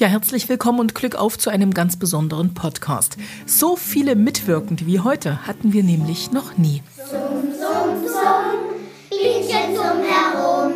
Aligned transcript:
Ja, 0.00 0.06
herzlich 0.08 0.48
willkommen 0.48 0.80
und 0.80 0.94
Glück 0.94 1.14
auf 1.14 1.36
zu 1.36 1.50
einem 1.50 1.74
ganz 1.74 1.98
besonderen 1.98 2.54
Podcast. 2.54 3.18
So 3.44 3.76
viele 3.76 4.16
Mitwirkende 4.16 4.86
wie 4.86 5.00
heute 5.00 5.46
hatten 5.46 5.74
wir 5.74 5.82
nämlich 5.82 6.32
noch 6.32 6.56
nie. 6.56 6.82
Summ, 6.96 7.52
summ, 7.52 8.08
summ, 8.08 8.80
Bienchen 9.10 9.76
zum 9.76 10.00
Herum. 10.02 10.72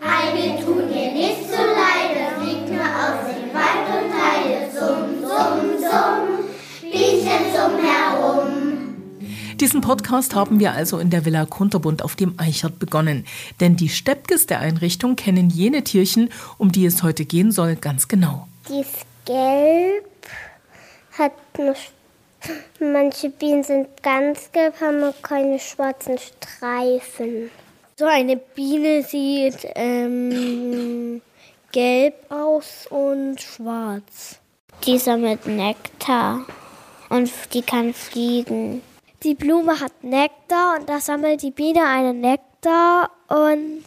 Ei, 0.00 0.34
wir 0.34 0.64
tun 0.64 0.88
dir 0.88 1.12
nicht 1.12 1.50
so 1.50 1.58
leide, 1.58 2.40
fliegt 2.40 2.70
nur 2.70 2.80
aus 2.80 3.28
dem 3.28 3.52
Wald 3.52 3.88
und 3.92 4.10
Heide. 4.24 4.70
Summ, 4.72 5.20
summ, 5.20 5.76
summ, 5.78 6.90
Bienchen 6.90 7.52
zum 7.52 7.76
Herum. 7.84 8.45
Diesen 9.60 9.80
Podcast 9.80 10.34
haben 10.34 10.60
wir 10.60 10.72
also 10.72 10.98
in 10.98 11.08
der 11.08 11.24
Villa 11.24 11.46
Kunterbund 11.46 12.02
auf 12.04 12.14
dem 12.14 12.38
Eichert 12.38 12.78
begonnen. 12.78 13.24
Denn 13.58 13.74
die 13.74 13.88
Steppkes 13.88 14.46
der 14.46 14.60
Einrichtung 14.60 15.16
kennen 15.16 15.48
jene 15.48 15.82
Tierchen, 15.82 16.28
um 16.58 16.72
die 16.72 16.84
es 16.84 17.02
heute 17.02 17.24
gehen 17.24 17.52
soll, 17.52 17.76
ganz 17.76 18.06
genau. 18.06 18.48
Die 18.68 18.80
ist 18.80 19.06
gelb, 19.24 20.04
hat 21.16 21.32
nur, 21.56 21.74
manche 22.80 23.30
Bienen 23.30 23.64
sind 23.64 23.88
ganz 24.02 24.52
gelb, 24.52 24.78
haben 24.78 25.00
nur 25.00 25.14
keine 25.22 25.58
schwarzen 25.58 26.18
Streifen. 26.18 27.50
So 27.98 28.04
eine 28.04 28.36
Biene 28.36 29.04
sieht 29.04 29.66
ähm, 29.74 31.22
gelb 31.72 32.30
aus 32.30 32.86
und 32.90 33.40
schwarz. 33.40 34.38
Die 34.84 34.98
sammelt 34.98 35.46
Nektar 35.46 36.44
und 37.08 37.30
die 37.54 37.62
kann 37.62 37.94
fliegen. 37.94 38.82
Die 39.22 39.34
Blume 39.34 39.80
hat 39.80 40.04
Nektar 40.04 40.78
und 40.78 40.88
da 40.88 41.00
sammelt 41.00 41.42
die 41.42 41.50
Biene 41.50 41.86
einen 41.86 42.20
Nektar 42.20 43.10
und 43.28 43.82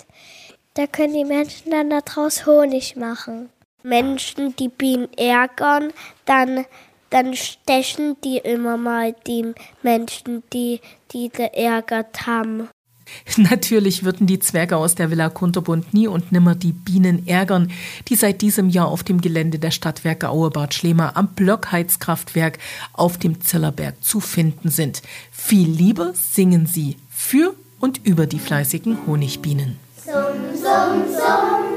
da 0.73 0.87
können 0.87 1.13
die 1.13 1.25
Menschen 1.25 1.71
dann 1.71 1.89
daraus 1.89 2.45
Honig 2.45 2.95
machen. 2.95 3.49
Menschen, 3.83 4.55
die 4.55 4.69
Bienen 4.69 5.07
ärgern, 5.17 5.93
dann, 6.25 6.65
dann 7.09 7.35
stechen 7.35 8.19
die 8.21 8.37
immer 8.37 8.77
mal 8.77 9.13
die 9.27 9.53
Menschen, 9.83 10.43
die 10.51 10.81
die 11.11 11.29
geärgert 11.29 12.25
haben. 12.25 12.69
Natürlich 13.37 14.03
würden 14.03 14.27
die 14.27 14.39
Zwerge 14.39 14.77
aus 14.77 14.95
der 14.95 15.11
Villa 15.11 15.29
Kunterbund 15.29 15.93
nie 15.93 16.07
und 16.07 16.31
nimmer 16.31 16.55
die 16.55 16.73
Bienen 16.73 17.27
ärgern, 17.27 17.71
die 18.07 18.15
seit 18.15 18.41
diesem 18.41 18.69
Jahr 18.69 18.87
auf 18.87 19.03
dem 19.03 19.21
Gelände 19.21 19.59
der 19.59 19.71
Stadtwerke 19.71 20.29
Auebad 20.29 20.73
Schlema 20.73 21.11
am 21.15 21.29
Blockheizkraftwerk 21.29 22.59
auf 22.93 23.17
dem 23.17 23.41
Zillerberg 23.41 24.03
zu 24.03 24.19
finden 24.19 24.69
sind. 24.69 25.01
Viel 25.31 25.69
lieber 25.69 26.13
singen 26.13 26.65
sie 26.65 26.97
für 27.09 27.55
und 27.79 28.05
über 28.05 28.25
die 28.25 28.39
fleißigen 28.39 29.05
Honigbienen. 29.07 29.77
Summ, 30.03 30.13
summ, 30.53 31.03
summ, 31.07 31.69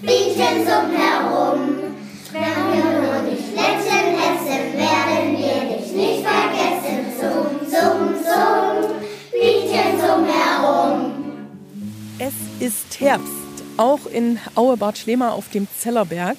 Bienchen 0.00 0.66
summ 0.66 0.90
herum. 0.96 1.60
Wenn 2.32 2.42
wir 2.72 2.84
nur 3.00 3.22
Schläppchen 3.36 3.81
Es 12.24 12.34
ist 12.60 13.00
Herbst, 13.00 13.32
auch 13.76 14.06
in 14.06 14.38
Auebad 14.54 14.96
Schlema 14.96 15.30
auf 15.30 15.48
dem 15.48 15.66
Zellerberg. 15.80 16.36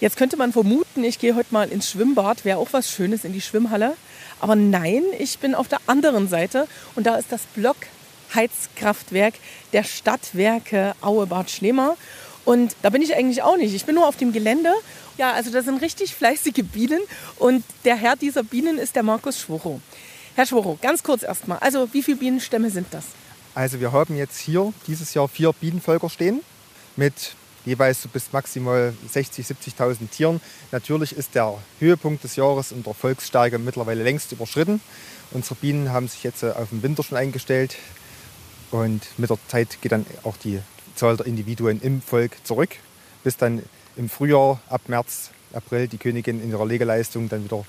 Jetzt 0.00 0.16
könnte 0.16 0.36
man 0.36 0.52
vermuten, 0.52 1.04
ich 1.04 1.20
gehe 1.20 1.36
heute 1.36 1.54
mal 1.54 1.68
ins 1.68 1.88
Schwimmbad, 1.88 2.44
wäre 2.44 2.58
auch 2.58 2.72
was 2.72 2.90
Schönes 2.90 3.22
in 3.22 3.32
die 3.32 3.40
Schwimmhalle. 3.40 3.96
Aber 4.40 4.56
nein, 4.56 5.04
ich 5.20 5.38
bin 5.38 5.54
auf 5.54 5.68
der 5.68 5.78
anderen 5.86 6.26
Seite 6.28 6.66
und 6.96 7.06
da 7.06 7.14
ist 7.14 7.30
das 7.30 7.42
Blockheizkraftwerk 7.54 9.34
der 9.72 9.84
Stadtwerke 9.84 10.96
Auebad 11.00 11.48
Schlema. 11.48 11.96
Und 12.44 12.74
da 12.82 12.90
bin 12.90 13.00
ich 13.00 13.14
eigentlich 13.14 13.44
auch 13.44 13.56
nicht. 13.56 13.72
Ich 13.72 13.84
bin 13.84 13.94
nur 13.94 14.08
auf 14.08 14.16
dem 14.16 14.32
Gelände. 14.32 14.72
Ja, 15.16 15.30
also 15.30 15.52
da 15.52 15.62
sind 15.62 15.80
richtig 15.80 16.12
fleißige 16.12 16.64
Bienen 16.64 17.02
und 17.38 17.62
der 17.84 17.94
Herr 17.94 18.16
dieser 18.16 18.42
Bienen 18.42 18.78
ist 18.78 18.96
der 18.96 19.04
Markus 19.04 19.38
Schwocho. 19.38 19.80
Herr 20.34 20.46
Schwocho, 20.46 20.76
ganz 20.82 21.04
kurz 21.04 21.22
erstmal. 21.22 21.58
Also 21.58 21.88
wie 21.92 22.02
viele 22.02 22.16
Bienenstämme 22.16 22.70
sind 22.70 22.88
das? 22.90 23.04
Also 23.54 23.80
wir 23.80 23.92
haben 23.92 24.16
jetzt 24.16 24.38
hier 24.38 24.72
dieses 24.86 25.14
Jahr 25.14 25.26
vier 25.26 25.52
Bienenvölker 25.52 26.08
stehen 26.08 26.40
mit 26.96 27.34
jeweils 27.64 28.06
bis 28.08 28.32
maximal 28.32 28.94
60.000, 29.12 29.76
70.000 29.76 30.10
Tieren. 30.10 30.40
Natürlich 30.70 31.16
ist 31.16 31.34
der 31.34 31.58
Höhepunkt 31.78 32.22
des 32.22 32.36
Jahres 32.36 32.72
und 32.72 32.86
der 32.86 32.94
Volksstärke 32.94 33.58
mittlerweile 33.58 34.02
längst 34.02 34.32
überschritten. 34.32 34.80
Unsere 35.32 35.56
Bienen 35.56 35.90
haben 35.90 36.08
sich 36.08 36.22
jetzt 36.22 36.42
äh, 36.42 36.50
auf 36.50 36.70
den 36.70 36.82
Winter 36.82 37.02
schon 37.02 37.18
eingestellt 37.18 37.76
und 38.70 39.02
mit 39.18 39.30
der 39.30 39.38
Zeit 39.48 39.78
geht 39.82 39.92
dann 39.92 40.06
auch 40.22 40.36
die 40.36 40.60
Zahl 40.94 41.16
der 41.16 41.26
Individuen 41.26 41.80
im 41.80 42.02
Volk 42.02 42.32
zurück, 42.44 42.70
bis 43.24 43.36
dann 43.36 43.62
im 43.96 44.08
Frühjahr 44.08 44.60
ab 44.68 44.82
März, 44.86 45.30
April 45.52 45.88
die 45.88 45.98
Königin 45.98 46.42
in 46.42 46.50
ihrer 46.50 46.66
Legeleistung 46.66 47.28
dann 47.28 47.44
wieder 47.44 47.64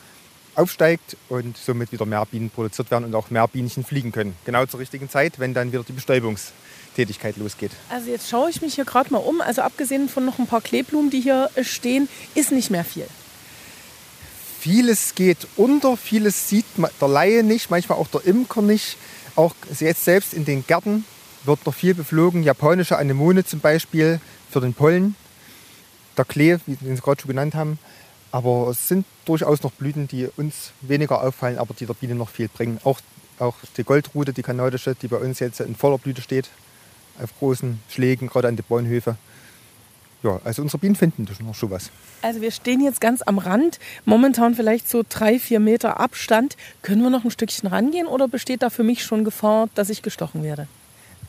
aufsteigt 0.55 1.17
und 1.29 1.57
somit 1.57 1.91
wieder 1.91 2.05
mehr 2.05 2.25
Bienen 2.25 2.49
produziert 2.49 2.91
werden 2.91 3.05
und 3.05 3.15
auch 3.15 3.29
mehr 3.29 3.47
Bienchen 3.47 3.83
fliegen 3.83 4.11
können. 4.11 4.35
Genau 4.45 4.65
zur 4.65 4.79
richtigen 4.79 5.09
Zeit, 5.09 5.39
wenn 5.39 5.53
dann 5.53 5.71
wieder 5.71 5.83
die 5.83 5.93
Bestäubungstätigkeit 5.93 7.37
losgeht. 7.37 7.71
Also 7.89 8.09
jetzt 8.09 8.29
schaue 8.29 8.49
ich 8.49 8.61
mich 8.61 8.75
hier 8.75 8.85
gerade 8.85 9.11
mal 9.11 9.19
um. 9.19 9.41
Also 9.41 9.61
abgesehen 9.61 10.09
von 10.09 10.25
noch 10.25 10.39
ein 10.39 10.47
paar 10.47 10.61
Kleeblumen, 10.61 11.09
die 11.09 11.21
hier 11.21 11.49
stehen, 11.61 12.09
ist 12.35 12.51
nicht 12.51 12.69
mehr 12.69 12.83
viel. 12.83 13.07
Vieles 14.59 15.15
geht 15.15 15.47
unter, 15.55 15.97
vieles 15.97 16.47
sieht 16.47 16.65
der 16.77 17.07
Laie 17.07 17.43
nicht, 17.43 17.71
manchmal 17.71 17.97
auch 17.97 18.07
der 18.07 18.25
Imker 18.25 18.61
nicht. 18.61 18.97
Auch 19.35 19.55
jetzt 19.79 20.05
selbst 20.05 20.33
in 20.33 20.45
den 20.45 20.67
Gärten 20.67 21.05
wird 21.45 21.65
noch 21.65 21.73
viel 21.73 21.95
beflogen. 21.95 22.43
Japanische 22.43 22.97
Anemone 22.97 23.43
zum 23.43 23.59
Beispiel 23.59 24.19
für 24.51 24.61
den 24.61 24.73
Pollen. 24.73 25.15
Der 26.17 26.25
Klee, 26.25 26.57
wie 26.67 26.77
wir 26.79 26.93
es 26.93 27.01
gerade 27.01 27.21
schon 27.21 27.29
genannt 27.29 27.55
haben. 27.55 27.79
Aber 28.31 28.69
es 28.69 28.87
sind 28.87 29.05
durchaus 29.25 29.61
noch 29.63 29.71
Blüten, 29.71 30.07
die 30.07 30.27
uns 30.37 30.71
weniger 30.81 31.21
auffallen, 31.23 31.57
aber 31.57 31.73
die 31.73 31.85
der 31.85 31.93
Biene 31.93 32.15
noch 32.15 32.29
viel 32.29 32.47
bringen. 32.47 32.79
Auch, 32.83 32.99
auch 33.39 33.55
die 33.77 33.83
Goldrute, 33.83 34.33
die 34.33 34.41
kanadische, 34.41 34.95
die 34.95 35.07
bei 35.07 35.17
uns 35.17 35.39
jetzt 35.39 35.59
in 35.59 35.75
voller 35.75 35.97
Blüte 35.97 36.21
steht, 36.21 36.49
auf 37.21 37.37
großen 37.39 37.79
Schlägen, 37.89 38.27
gerade 38.27 38.47
an 38.47 38.55
den 38.55 38.65
Bäumenhöfe. 38.67 39.17
Ja, 40.23 40.39
also 40.43 40.61
unsere 40.61 40.77
Bienen 40.77 40.95
finden 40.95 41.27
noch 41.43 41.55
schon 41.55 41.71
was. 41.71 41.89
Also 42.21 42.41
wir 42.41 42.51
stehen 42.51 42.79
jetzt 42.81 43.01
ganz 43.01 43.23
am 43.23 43.39
Rand, 43.39 43.79
momentan 44.05 44.53
vielleicht 44.53 44.87
so 44.87 45.03
drei, 45.07 45.39
vier 45.39 45.59
Meter 45.59 45.99
Abstand. 45.99 46.57
Können 46.83 47.01
wir 47.01 47.09
noch 47.09 47.23
ein 47.23 47.31
Stückchen 47.31 47.67
rangehen 47.67 48.05
oder 48.05 48.27
besteht 48.27 48.61
da 48.61 48.69
für 48.69 48.83
mich 48.83 49.03
schon 49.03 49.23
Gefahr, 49.23 49.67
dass 49.73 49.89
ich 49.89 50.03
gestochen 50.03 50.43
werde? 50.43 50.67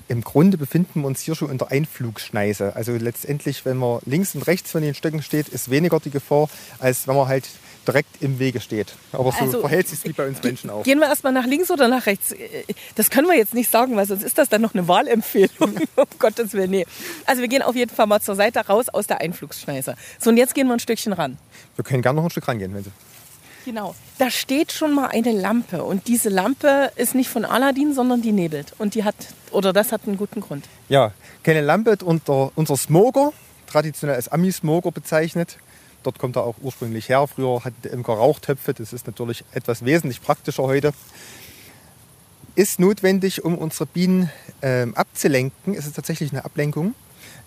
Im 0.09 0.23
Grunde 0.23 0.59
befinden 0.59 1.01
wir 1.01 1.07
uns 1.07 1.21
hier 1.21 1.35
schon 1.35 1.51
in 1.51 1.59
der 1.59 1.71
Einflugschneise. 1.71 2.75
Also 2.77 2.93
letztendlich, 2.93 3.65
wenn 3.65 3.77
man 3.77 4.01
links 4.05 4.35
und 4.35 4.43
rechts 4.43 4.71
von 4.71 4.83
den 4.83 4.95
Stöcken 4.95 5.23
steht, 5.23 5.49
ist 5.49 5.71
weniger 5.71 6.01
die 6.01 6.11
Gefahr, 6.11 6.49
als 6.79 7.07
wenn 7.07 7.17
man 7.17 7.29
halt 7.29 7.49
direkt 7.87 8.23
im 8.23 8.39
Wege 8.39 8.61
steht. 8.61 8.95
Aber 9.12 9.33
so 9.33 9.39
Also, 9.39 9.61
verhält 9.61 9.89
sich 9.89 10.05
wie 10.05 10.12
bei 10.12 10.29
uns 10.29 10.43
Menschen 10.43 10.71
auch. 10.71 10.85
Gehen 10.85 11.01
wir 11.01 11.09
erstmal 11.09 11.33
nach 11.33 11.47
links 11.47 11.71
oder 11.71 11.89
nach 11.89 12.07
rechts? 12.07 12.35
Das 12.95 13.11
können 13.11 13.27
wir 13.27 13.37
jetzt 13.37 13.55
nicht 13.55 13.71
sagen, 13.71 13.97
weil 13.97 14.07
sonst 14.07 14.23
ist 14.23 14.39
das 14.39 14.49
dann 14.49 14.62
noch 14.62 14.75
eine 14.75 14.87
Wahlempfehlung. 14.89 15.51
um 15.97 16.07
Gottes 16.19 16.53
Willen, 16.53 16.71
nee. 16.71 16.87
Also 17.27 17.41
wir 17.41 17.49
gehen 17.49 17.62
auf 17.62 17.75
jeden 17.75 17.95
Fall 17.95 18.07
mal 18.07 18.21
zur 18.21 18.37
Seite 18.37 18.61
raus 18.61 18.89
aus 18.89 19.07
der 19.07 19.21
Einflugschneise. 19.21 19.97
So, 20.21 20.31
und 20.31 20.37
jetzt 20.37 20.55
gehen 20.55 20.67
wir 20.69 20.75
ein 20.75 20.81
Stückchen 20.81 21.12
ran. 21.12 21.39
Wir 21.77 21.85
können 21.85 22.03
gerne 22.03 22.17
noch 22.17 22.25
ein 22.25 22.31
Stück 22.31 22.47
rangehen, 22.47 22.75
wenn 22.75 22.85
Sie. 22.85 22.91
Genau. 23.65 23.95
Da 24.19 24.31
steht 24.31 24.73
schon 24.73 24.95
mal 24.95 25.09
eine 25.09 25.33
Lampe 25.33 25.84
und 25.84 26.09
diese 26.09 26.28
Lampe 26.28 26.91
ist 26.97 27.15
nicht 27.15 27.28
von 27.28 27.45
Aladdin, 27.45 27.95
sondern 27.95 28.23
die 28.23 28.33
nebelt. 28.33 28.75
Und 28.78 28.95
die 28.95 29.05
hat, 29.05 29.15
oder 29.50 29.73
das 29.73 29.93
hat 29.93 30.03
einen 30.06 30.17
guten 30.17 30.41
Grund. 30.41 30.67
Ja, 30.89 31.12
keine 31.43 31.61
Lampe, 31.61 31.97
unter, 32.05 32.53
unser 32.55 32.77
Smoker, 32.77 33.33
traditionell 33.67 34.17
als 34.17 34.28
Ami-Smoker 34.28 34.91
bezeichnet. 34.91 35.59
Dort 36.03 36.19
kommt 36.19 36.37
er 36.37 36.45
auch 36.45 36.56
ursprünglich 36.62 37.09
her. 37.09 37.27
Früher 37.27 37.65
hatten 37.65 37.77
die 37.84 37.89
Imker 37.89 38.15
Rauchtöpfe, 38.15 38.75
das 38.75 38.93
ist 38.93 39.06
natürlich 39.06 39.45
etwas 39.53 39.84
wesentlich 39.84 40.21
praktischer 40.21 40.65
heute. 40.65 40.93
Ist 42.55 42.81
notwendig, 42.81 43.44
um 43.44 43.56
unsere 43.56 43.87
Bienen 43.87 44.31
ähm, 44.61 44.94
abzulenken. 44.94 45.75
Es 45.75 45.87
ist 45.87 45.94
tatsächlich 45.94 46.33
eine 46.33 46.44
Ablenkung. 46.44 46.94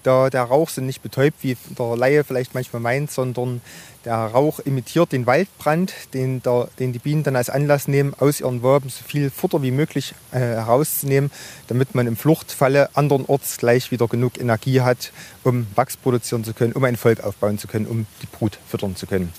Da 0.04 0.30
der 0.30 0.44
Rauch 0.44 0.70
sind 0.70 0.86
nicht 0.86 1.02
betäubt, 1.02 1.38
wie 1.42 1.58
der 1.78 1.98
Laie 1.98 2.24
vielleicht 2.24 2.54
manchmal 2.54 2.82
meint, 2.82 3.12
sondern 3.12 3.62
der 4.06 4.14
Rauch 4.14 4.60
imitiert 4.60 5.12
den 5.12 5.26
Waldbrand, 5.26 5.94
den, 6.14 6.44
der, 6.44 6.68
den 6.78 6.94
die 6.94 7.00
Bienen 7.00 7.24
dann 7.24 7.36
als 7.36 7.50
Anlass 7.50 7.88
nehmen, 7.88 8.14
aus 8.20 8.40
ihren 8.40 8.62
Waben 8.62 8.90
so 8.90 9.04
viel 9.04 9.32
Futter 9.32 9.64
wie 9.64 9.72
möglich 9.72 10.14
äh, 10.32 10.38
herauszunehmen, 10.38 11.32
damit 11.68 11.96
man 11.96 12.06
im 12.06 12.16
Fluchtfalle 12.16 12.90
andernorts 12.94 13.58
gleich 13.58 13.90
wieder 13.90 14.08
genug 14.08 14.40
Energie 14.40 14.82
hat, 14.82 15.12
um 15.44 15.66
Wachs 15.74 15.98
produzieren 15.98 16.44
zu 16.44 16.54
können, 16.54 16.74
um 16.74 16.84
ein 16.84 16.98
Volk 16.98 17.24
aufbauen 17.24 17.58
zu 17.58 17.68
können, 17.68 17.88
um 17.88 18.06
die 18.22 18.28
Brut 18.28 18.60
füttern 18.68 18.96
zu 18.96 19.08
können. 19.08 19.34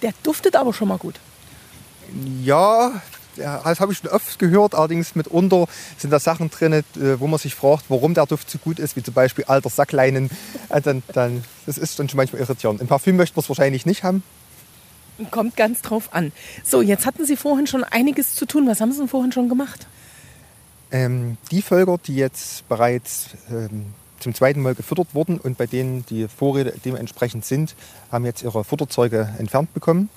Der 0.00 0.14
duftet 0.22 0.56
aber 0.56 0.72
schon 0.72 0.88
mal 0.88 0.98
gut. 0.98 1.20
Ja, 2.42 2.88
ja, 2.88 3.00
das 3.40 3.80
habe 3.80 3.92
ich 3.92 3.98
schon 3.98 4.10
oft 4.10 4.38
gehört. 4.38 4.74
Allerdings 4.74 5.14
mitunter 5.14 5.66
sind 5.98 6.10
da 6.10 6.20
Sachen 6.20 6.50
drin, 6.50 6.72
äh, 6.72 6.82
wo 7.18 7.26
man 7.26 7.38
sich 7.38 7.54
fragt, 7.54 7.84
warum 7.88 8.14
der 8.14 8.26
Duft 8.26 8.50
so 8.50 8.58
gut 8.58 8.78
ist, 8.78 8.96
wie 8.96 9.02
zum 9.02 9.14
Beispiel 9.14 9.44
alter 9.44 9.70
Sackleinen. 9.70 10.30
Äh, 10.68 10.80
Dann, 10.80 11.02
dann, 11.12 11.44
das 11.66 11.78
ist 11.78 11.98
dann 11.98 12.08
schon 12.08 12.16
manchmal 12.16 12.40
irritierend. 12.42 12.80
Im 12.80 12.86
Parfüm 12.86 13.16
möchte 13.16 13.36
man 13.36 13.42
es 13.42 13.48
wahrscheinlich 13.48 13.86
nicht 13.86 14.02
haben. 14.02 14.22
Kommt 15.30 15.56
ganz 15.56 15.82
drauf 15.82 16.14
an. 16.14 16.32
So, 16.64 16.80
jetzt 16.80 17.04
hatten 17.04 17.26
Sie 17.26 17.36
vorhin 17.36 17.66
schon 17.66 17.84
einiges 17.84 18.34
zu 18.34 18.46
tun. 18.46 18.66
Was 18.66 18.80
haben 18.80 18.92
Sie 18.92 18.98
denn 18.98 19.08
vorhin 19.08 19.32
schon 19.32 19.48
gemacht? 19.48 19.86
Ähm, 20.92 21.36
die 21.50 21.62
Völker, 21.62 21.98
die 21.98 22.16
jetzt 22.16 22.66
bereits 22.68 23.26
ähm, 23.50 23.86
zum 24.20 24.34
zweiten 24.34 24.60
Mal 24.60 24.74
gefüttert 24.74 25.08
wurden 25.14 25.38
und 25.38 25.58
bei 25.58 25.66
denen 25.66 26.04
die 26.06 26.28
Vorräte 26.28 26.74
dementsprechend 26.84 27.44
sind, 27.44 27.74
haben 28.12 28.24
jetzt 28.24 28.42
ihre 28.42 28.64
Futterzeuge 28.64 29.34
entfernt 29.38 29.72
bekommen. 29.74 30.08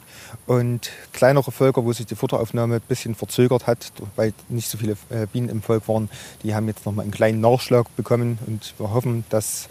Und 0.48 0.92
kleinere 1.12 1.52
Völker, 1.52 1.86
wo 1.86 1.94
sich 1.94 2.06
die 2.06 2.16
Futteraufnahme 2.16 2.76
ein 2.76 2.82
bisschen 2.82 3.16
verzögert 3.16 3.68
hat, 3.68 3.92
weil 4.16 4.34
nicht 4.50 4.70
so 4.70 4.78
viele 4.78 4.98
äh, 5.10 5.28
Bienen 5.32 5.50
im 5.50 5.62
Volk 5.62 5.88
waren, 5.88 6.10
die 6.44 6.56
haben 6.56 6.68
jetzt 6.68 6.86
nochmal 6.86 7.04
einen 7.04 7.12
kleinen 7.12 7.40
Nachschlag 7.40 7.94
bekommen. 7.96 8.40
Und 8.46 8.74
wir 8.78 8.92
hoffen, 8.92 9.26
dass, 9.30 9.70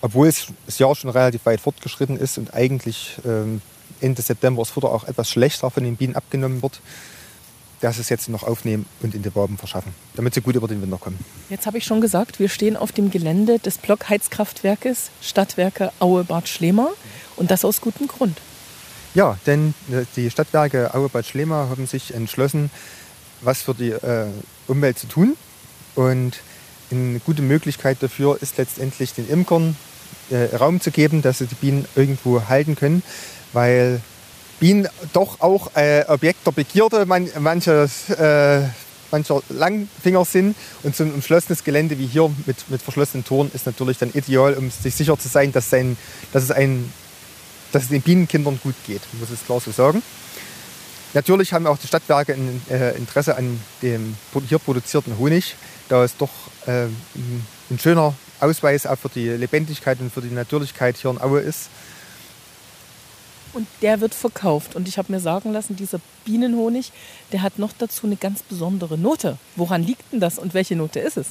obwohl 0.00 0.28
es 0.28 0.46
das 0.66 0.78
Jahr 0.78 0.94
schon 0.94 1.10
relativ 1.10 1.44
weit 1.46 1.60
fortgeschritten 1.60 2.16
ist 2.16 2.38
und 2.38 2.54
eigentlich 2.54 3.16
ähm, 3.24 3.60
Ende 4.00 4.22
September 4.22 4.62
das 4.62 4.70
Futter 4.70 4.90
auch 4.90 5.04
etwas 5.04 5.30
schlechter 5.30 5.70
von 5.70 5.84
den 5.84 5.96
Bienen 5.96 6.16
abgenommen 6.16 6.62
wird, 6.62 6.80
dass 7.80 7.98
es 7.98 8.08
jetzt 8.08 8.28
noch 8.28 8.42
aufnehmen 8.42 8.86
und 9.02 9.14
in 9.14 9.22
die 9.22 9.34
Waben 9.34 9.58
verschaffen, 9.58 9.94
damit 10.14 10.34
sie 10.34 10.40
gut 10.40 10.56
über 10.56 10.68
den 10.68 10.80
Winter 10.80 10.96
kommen. 10.96 11.18
Jetzt 11.50 11.66
habe 11.66 11.78
ich 11.78 11.84
schon 11.84 12.00
gesagt, 12.00 12.38
wir 12.38 12.48
stehen 12.48 12.76
auf 12.76 12.92
dem 12.92 13.10
Gelände 13.10 13.58
des 13.58 13.78
Blockheizkraftwerkes 13.78 15.10
Stadtwerke 15.20 15.92
Aue-Bad 15.98 16.48
Schlema 16.48 16.88
und 17.36 17.50
das 17.50 17.64
aus 17.64 17.80
gutem 17.80 18.08
Grund. 18.08 18.38
Ja, 19.14 19.38
denn 19.46 19.74
äh, 19.90 20.04
die 20.16 20.30
Stadtwerke 20.30 20.94
Aue-Bad 20.94 21.26
Schlema 21.26 21.68
haben 21.70 21.86
sich 21.86 22.14
entschlossen, 22.14 22.70
was 23.40 23.62
für 23.62 23.74
die 23.74 23.90
äh, 23.90 24.26
Umwelt 24.66 24.98
zu 24.98 25.06
tun. 25.06 25.36
Und 25.94 26.38
eine 26.90 27.20
gute 27.20 27.42
Möglichkeit 27.42 28.02
dafür 28.02 28.38
ist 28.40 28.58
letztendlich 28.58 29.14
den 29.14 29.28
Imkern 29.28 29.76
äh, 30.30 30.54
Raum 30.56 30.80
zu 30.80 30.90
geben, 30.90 31.22
dass 31.22 31.38
sie 31.38 31.46
die 31.46 31.54
Bienen 31.54 31.86
irgendwo 31.94 32.42
halten 32.48 32.76
können, 32.76 33.02
weil 33.52 34.00
Bienen 34.58 34.88
doch 35.12 35.40
auch 35.40 35.74
äh, 35.76 36.04
Objekt 36.08 36.46
der 36.46 36.52
Begierde 36.52 37.04
man, 37.06 37.28
manches, 37.38 38.08
äh, 38.10 38.62
mancher 39.10 39.42
Langfinger 39.48 40.24
sind. 40.24 40.56
Und 40.82 40.96
so 40.96 41.04
ein 41.04 41.12
umschlossenes 41.12 41.62
Gelände 41.64 41.98
wie 41.98 42.06
hier 42.06 42.30
mit, 42.46 42.68
mit 42.70 42.82
verschlossenen 42.82 43.24
Toren 43.24 43.50
ist 43.54 43.66
natürlich 43.66 43.98
dann 43.98 44.10
ideal, 44.12 44.54
um 44.54 44.70
sich 44.70 44.94
sicher 44.94 45.18
zu 45.18 45.28
sein, 45.28 45.52
dass, 45.52 45.68
sein, 45.70 45.96
dass, 46.32 46.44
es, 46.44 46.50
ein, 46.50 46.92
dass 47.72 47.84
es 47.84 47.88
den 47.90 48.02
Bienenkindern 48.02 48.58
gut 48.62 48.76
geht, 48.86 49.02
muss 49.20 49.30
ich 49.30 49.44
klar 49.44 49.60
so 49.60 49.72
sagen. 49.72 50.02
Natürlich 51.14 51.52
haben 51.52 51.66
auch 51.66 51.78
die 51.78 51.86
Stadtwerke 51.86 52.34
ein 52.34 52.60
äh, 52.70 52.96
Interesse 52.96 53.36
an 53.36 53.60
dem 53.80 54.16
hier 54.48 54.58
produzierten 54.58 55.16
Honig, 55.18 55.54
da 55.88 56.04
es 56.04 56.16
doch 56.16 56.30
äh, 56.66 56.88
ein 57.70 57.78
schöner 57.78 58.14
Ausweis 58.40 58.86
auch 58.86 58.98
für 58.98 59.08
die 59.08 59.28
Lebendigkeit 59.28 59.98
und 60.00 60.12
für 60.12 60.20
die 60.20 60.28
Natürlichkeit 60.28 60.96
hier 60.98 61.10
in 61.10 61.20
Aue 61.20 61.40
ist. 61.40 61.70
Und 63.56 63.66
der 63.80 64.02
wird 64.02 64.14
verkauft. 64.14 64.76
Und 64.76 64.86
ich 64.86 64.98
habe 64.98 65.10
mir 65.10 65.18
sagen 65.18 65.50
lassen, 65.50 65.76
dieser 65.76 65.98
Bienenhonig, 66.26 66.92
der 67.32 67.40
hat 67.40 67.58
noch 67.58 67.72
dazu 67.72 68.06
eine 68.06 68.16
ganz 68.16 68.42
besondere 68.42 68.98
Note. 68.98 69.38
Woran 69.56 69.82
liegt 69.82 70.12
denn 70.12 70.20
das 70.20 70.38
und 70.38 70.52
welche 70.52 70.76
Note 70.76 71.00
ist 71.00 71.16
es? 71.16 71.28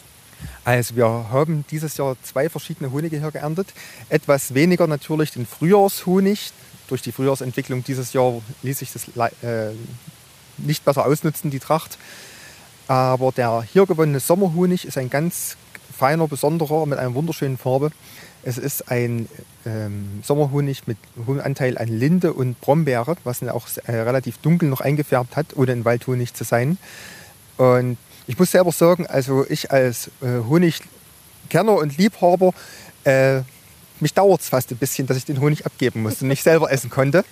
Also 0.64 0.96
wir 0.96 1.06
haben 1.06 1.66
dieses 1.70 1.98
Jahr 1.98 2.18
zwei 2.24 2.50
verschiedene 2.50 2.92
Honige 2.92 3.20
hier 3.20 3.30
geerntet. 3.30 3.68
Etwas 4.10 4.56
weniger 4.56 4.88
natürlich 4.88 5.30
den 5.34 5.46
Frühjahrshonig. 5.46 6.52
Durch 6.88 7.04
die 7.04 7.12
Frühjahrsentwicklung 7.12 7.84
dieses 7.84 8.14
Jahr 8.14 8.42
ließ 8.64 8.80
sich 8.80 8.92
das 8.92 9.08
äh, 9.44 9.74
nicht 10.58 10.84
besser 10.84 11.06
ausnutzen, 11.06 11.52
die 11.52 11.60
Tracht. 11.60 12.00
Aber 12.88 13.34
der 13.34 13.62
hier 13.72 13.86
gewonnene 13.86 14.20
Sommerhonig 14.20 14.86
ist 14.86 14.98
ein 14.98 15.12
ganz 15.12 15.58
feiner, 15.96 16.28
besonderer 16.28 16.86
mit 16.86 17.00
einer 17.00 17.14
wunderschönen 17.14 17.58
Farbe. 17.58 17.92
Es 18.44 18.58
ist 18.58 18.92
ein 18.92 19.28
ähm, 19.66 20.22
Sommerhonig 20.24 20.86
mit 20.86 20.98
hohem 21.26 21.40
Anteil 21.40 21.78
an 21.78 21.88
Linde 21.88 22.34
und 22.34 22.60
Brombeere, 22.62 23.16
was 23.24 23.42
ihn 23.42 23.50
auch 23.50 23.68
äh, 23.86 23.96
relativ 23.96 24.38
dunkel 24.38 24.70
noch 24.70 24.82
eingefärbt 24.82 25.36
hat, 25.36 25.56
ohne 25.56 25.72
ein 25.72 25.86
Waldhonig 25.86 26.34
zu 26.34 26.44
sein. 26.44 26.78
Und 27.58 27.98
ich 28.28 28.38
muss 28.38 28.52
selber 28.52 28.72
sagen, 28.72 29.08
also 29.08 29.46
ich 29.50 29.72
als 29.72 30.10
äh, 30.22 30.44
Honigkenner 30.48 31.74
und 31.78 31.98
Liebhaber, 31.98 32.54
äh, 33.04 33.42
mich 34.00 34.14
dauert 34.14 34.42
es 34.42 34.50
fast 34.50 34.72
ein 34.72 34.78
bisschen, 34.78 35.08
dass 35.08 35.18
ich 35.18 35.26
den 35.26 35.40
Honig 35.40 35.66
abgeben 35.66 36.04
musste 36.04 36.26
und 36.26 36.28
nicht 36.28 36.44
selber 36.44 36.72
essen 36.72 36.90
konnte. 36.90 37.24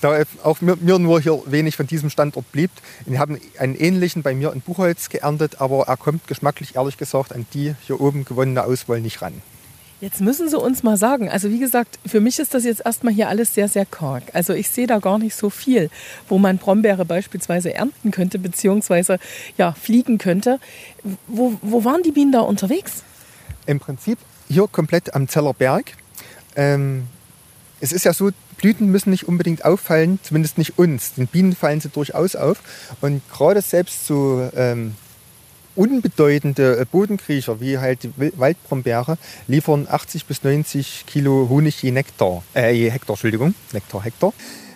Da 0.00 0.22
auch 0.42 0.60
mir, 0.60 0.76
nur 0.76 1.20
hier 1.20 1.42
wenig 1.46 1.76
von 1.76 1.86
diesem 1.86 2.10
Standort 2.10 2.50
blieb. 2.52 2.70
Wir 3.06 3.18
haben 3.18 3.40
einen 3.58 3.74
ähnlichen 3.74 4.22
bei 4.22 4.34
mir 4.34 4.52
in 4.52 4.60
Buchholz 4.60 5.08
geerntet, 5.08 5.60
aber 5.60 5.86
er 5.88 5.96
kommt 5.96 6.26
geschmacklich 6.26 6.76
ehrlich 6.76 6.98
gesagt 6.98 7.32
an 7.32 7.46
die 7.54 7.74
hier 7.86 8.00
oben 8.00 8.24
gewonnene 8.24 8.64
Auswahl 8.64 9.00
nicht 9.00 9.22
ran. 9.22 9.40
Jetzt 10.02 10.20
müssen 10.20 10.50
Sie 10.50 10.58
uns 10.58 10.82
mal 10.82 10.98
sagen, 10.98 11.30
also 11.30 11.48
wie 11.48 11.58
gesagt, 11.58 11.98
für 12.04 12.20
mich 12.20 12.38
ist 12.38 12.52
das 12.52 12.64
jetzt 12.64 12.84
erstmal 12.84 13.14
hier 13.14 13.30
alles 13.30 13.54
sehr, 13.54 13.66
sehr 13.66 13.86
karg. 13.86 14.24
Also 14.34 14.52
ich 14.52 14.68
sehe 14.68 14.86
da 14.86 14.98
gar 14.98 15.18
nicht 15.18 15.34
so 15.34 15.48
viel, 15.48 15.88
wo 16.28 16.36
man 16.36 16.58
Brombeere 16.58 17.06
beispielsweise 17.06 17.72
ernten 17.72 18.10
könnte, 18.10 18.38
beziehungsweise 18.38 19.18
ja, 19.56 19.72
fliegen 19.72 20.18
könnte. 20.18 20.60
Wo, 21.26 21.54
wo 21.62 21.84
waren 21.84 22.02
die 22.02 22.12
Bienen 22.12 22.30
da 22.30 22.40
unterwegs? 22.40 23.04
Im 23.64 23.80
Prinzip 23.80 24.18
hier 24.48 24.68
komplett 24.68 25.14
am 25.14 25.28
Zellerberg. 25.28 25.92
Ähm, 26.56 27.06
es 27.80 27.92
ist 27.92 28.04
ja 28.04 28.12
so, 28.12 28.30
Blüten 28.56 28.90
müssen 28.90 29.10
nicht 29.10 29.28
unbedingt 29.28 29.64
auffallen, 29.64 30.18
zumindest 30.22 30.58
nicht 30.58 30.78
uns. 30.78 31.14
Den 31.14 31.26
Bienen 31.26 31.54
fallen 31.54 31.80
sie 31.80 31.88
durchaus 31.88 32.36
auf. 32.36 32.60
Und 33.00 33.22
gerade 33.30 33.60
selbst 33.60 34.06
so 34.06 34.48
ähm, 34.54 34.94
unbedeutende 35.74 36.78
äh, 36.78 36.84
Bodenkriecher 36.90 37.60
wie 37.60 37.78
halt 37.78 38.02
die 38.02 38.12
Waldbrombeere 38.36 39.18
liefern 39.46 39.86
80 39.88 40.24
bis 40.26 40.42
90 40.42 41.04
Kilo 41.06 41.48
Honig 41.48 41.82
je 41.82 41.92
Nektar, 41.92 42.42
äh, 42.54 42.72
je 42.72 42.90
Hektar, 42.90 43.14
Entschuldigung, 43.14 43.54
Nektar, 43.72 44.02
Hektar. 44.02 44.32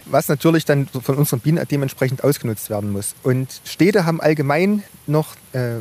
Was 0.06 0.28
natürlich 0.28 0.64
dann 0.64 0.86
von 0.88 1.16
unseren 1.16 1.40
Bienen 1.40 1.64
dementsprechend 1.70 2.24
ausgenutzt 2.24 2.68
werden 2.68 2.90
muss. 2.90 3.14
Und 3.22 3.60
Städte 3.64 4.06
haben 4.06 4.20
allgemein 4.20 4.82
noch 5.06 5.36
äh, 5.52 5.76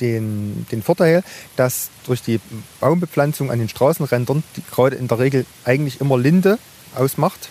den, 0.00 0.66
den 0.70 0.82
Vorteil, 0.82 1.22
dass 1.56 1.90
durch 2.06 2.22
die 2.22 2.38
Baumbepflanzung 2.80 3.50
an 3.50 3.58
den 3.58 3.68
Straßenrändern, 3.68 4.42
die 4.56 4.62
gerade 4.70 4.96
in 4.96 5.08
der 5.08 5.18
Regel 5.18 5.46
eigentlich 5.64 6.00
immer 6.00 6.18
Linde 6.18 6.58
ausmacht, 6.96 7.48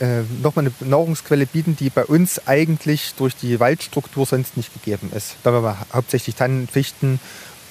äh, 0.00 0.22
nochmal 0.42 0.66
eine 0.66 0.88
Nahrungsquelle 0.88 1.46
bieten, 1.46 1.76
die 1.76 1.90
bei 1.90 2.04
uns 2.04 2.46
eigentlich 2.46 3.14
durch 3.16 3.34
die 3.34 3.58
Waldstruktur 3.58 4.26
sonst 4.26 4.56
nicht 4.56 4.72
gegeben 4.72 5.10
ist. 5.14 5.36
Da 5.42 5.52
wir 5.52 5.76
hauptsächlich 5.92 6.36
Tannen, 6.36 6.68
Fichten 6.68 7.18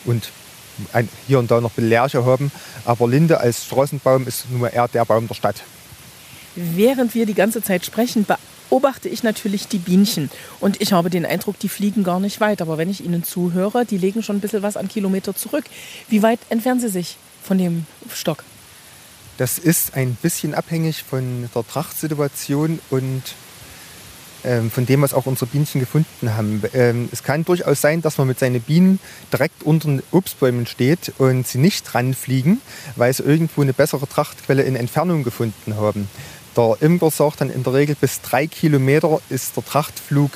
und 0.05 0.29
ein, 0.93 1.07
hier 1.27 1.39
und 1.39 1.49
da 1.51 1.61
noch 1.61 1.71
Lärche 1.77 2.25
haben. 2.25 2.51
Aber 2.85 3.07
Linde 3.07 3.39
als 3.39 3.65
Straßenbaum 3.65 4.27
ist 4.27 4.49
mal 4.51 4.67
eher 4.67 4.87
der 4.87 5.05
Baum 5.05 5.27
der 5.27 5.35
Stadt. 5.35 5.63
Während 6.55 7.15
wir 7.15 7.25
die 7.25 7.33
ganze 7.33 7.61
Zeit 7.61 7.85
sprechen, 7.85 8.25
beobachte 8.25 9.09
ich 9.09 9.23
natürlich 9.23 9.67
die 9.67 9.77
Bienchen. 9.77 10.29
Und 10.59 10.81
ich 10.81 10.91
habe 10.91 11.09
den 11.09 11.25
Eindruck, 11.25 11.59
die 11.59 11.69
fliegen 11.69 12.03
gar 12.03 12.19
nicht 12.19 12.41
weit. 12.41 12.61
Aber 12.61 12.77
wenn 12.77 12.89
ich 12.89 13.03
ihnen 13.05 13.23
zuhöre, 13.23 13.85
die 13.85 13.97
legen 13.97 14.23
schon 14.23 14.37
ein 14.37 14.41
bisschen 14.41 14.63
was 14.63 14.77
an 14.77 14.87
Kilometer 14.87 15.35
zurück. 15.35 15.65
Wie 16.09 16.23
weit 16.23 16.39
entfernen 16.49 16.79
sie 16.79 16.89
sich 16.89 17.17
von 17.43 17.57
dem 17.57 17.85
Stock? 18.13 18.43
Das 19.37 19.59
ist 19.59 19.95
ein 19.95 20.15
bisschen 20.15 20.55
abhängig 20.55 21.03
von 21.03 21.47
der 21.53 21.67
Trachtsituation 21.67 22.79
und 22.89 23.21
ähm, 24.43 24.71
von 24.71 24.85
dem, 24.85 25.01
was 25.01 25.13
auch 25.13 25.25
unsere 25.25 25.45
Bienchen 25.47 25.79
gefunden 25.79 26.35
haben. 26.35 26.63
Ähm, 26.73 27.09
es 27.11 27.21
kann 27.21 27.45
durchaus 27.45 27.81
sein, 27.81 28.01
dass 28.01 28.17
man 28.17 28.27
mit 28.27 28.39
seinen 28.39 28.61
Bienen 28.61 28.99
direkt 29.31 29.63
unter 29.63 29.89
den 29.89 30.01
Obstbäumen 30.11 30.65
steht 30.65 31.13
und 31.19 31.47
sie 31.47 31.59
nicht 31.59 31.93
ranfliegen, 31.93 32.61
weil 32.95 33.13
sie 33.13 33.23
irgendwo 33.23 33.61
eine 33.61 33.73
bessere 33.73 34.07
Trachtquelle 34.07 34.63
in 34.63 34.75
Entfernung 34.75 35.23
gefunden 35.23 35.75
haben. 35.75 36.09
Der 36.55 36.77
Imker 36.79 37.11
sagt 37.11 37.41
dann 37.41 37.51
in 37.51 37.63
der 37.63 37.73
Regel, 37.73 37.95
bis 37.99 38.21
drei 38.21 38.47
Kilometer 38.47 39.21
ist 39.29 39.55
der 39.55 39.65
Trachtflug 39.65 40.31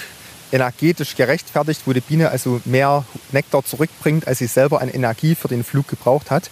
energetisch 0.52 1.16
gerechtfertigt, 1.16 1.82
wo 1.86 1.94
die 1.94 2.02
Biene 2.02 2.30
also 2.30 2.62
mehr 2.66 3.06
Nektar 3.32 3.64
zurückbringt, 3.64 4.28
als 4.28 4.40
sie 4.40 4.48
selber 4.48 4.82
an 4.82 4.90
Energie 4.90 5.36
für 5.36 5.48
den 5.48 5.64
Flug 5.64 5.88
gebraucht 5.88 6.32
hat. 6.32 6.50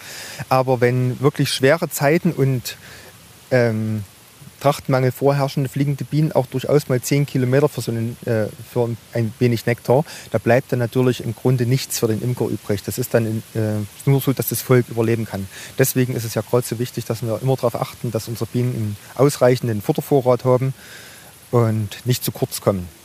Aber 0.48 0.80
wenn 0.80 1.20
wirklich 1.20 1.50
schwere 1.52 1.88
Zeiten 1.88 2.32
und 2.32 2.76
ähm, 3.50 4.04
Trachtmangel 4.60 5.10
vorherrschen, 5.10 5.68
fliegen 5.68 5.96
die 5.96 6.04
Bienen 6.04 6.32
auch 6.32 6.46
durchaus 6.46 6.88
mal 6.88 7.00
10 7.00 7.26
Kilometer 7.26 7.68
für, 7.68 7.80
so 7.80 7.90
einen, 7.90 8.16
äh, 8.26 8.46
für 8.70 8.94
ein 9.14 9.32
wenig 9.38 9.66
Nektar. 9.66 10.04
Da 10.30 10.38
bleibt 10.38 10.70
dann 10.70 10.78
natürlich 10.78 11.24
im 11.24 11.34
Grunde 11.34 11.66
nichts 11.66 11.98
für 11.98 12.06
den 12.06 12.22
Imker 12.22 12.46
übrig. 12.46 12.82
Das 12.82 12.98
ist 12.98 13.14
dann 13.14 13.42
äh, 13.54 13.60
nur 14.04 14.20
so, 14.20 14.32
dass 14.32 14.50
das 14.50 14.60
Volk 14.60 14.88
überleben 14.88 15.24
kann. 15.24 15.48
Deswegen 15.78 16.14
ist 16.14 16.24
es 16.24 16.34
ja 16.34 16.42
gerade 16.42 16.66
so 16.66 16.78
wichtig, 16.78 17.06
dass 17.06 17.22
wir 17.22 17.40
immer 17.42 17.56
darauf 17.56 17.74
achten, 17.74 18.10
dass 18.10 18.28
unsere 18.28 18.46
Bienen 18.46 18.74
einen 18.74 18.96
ausreichenden 19.16 19.80
Futtervorrat 19.82 20.44
haben 20.44 20.74
und 21.50 22.04
nicht 22.04 22.22
zu 22.22 22.30
kurz 22.30 22.60
kommen. 22.60 22.99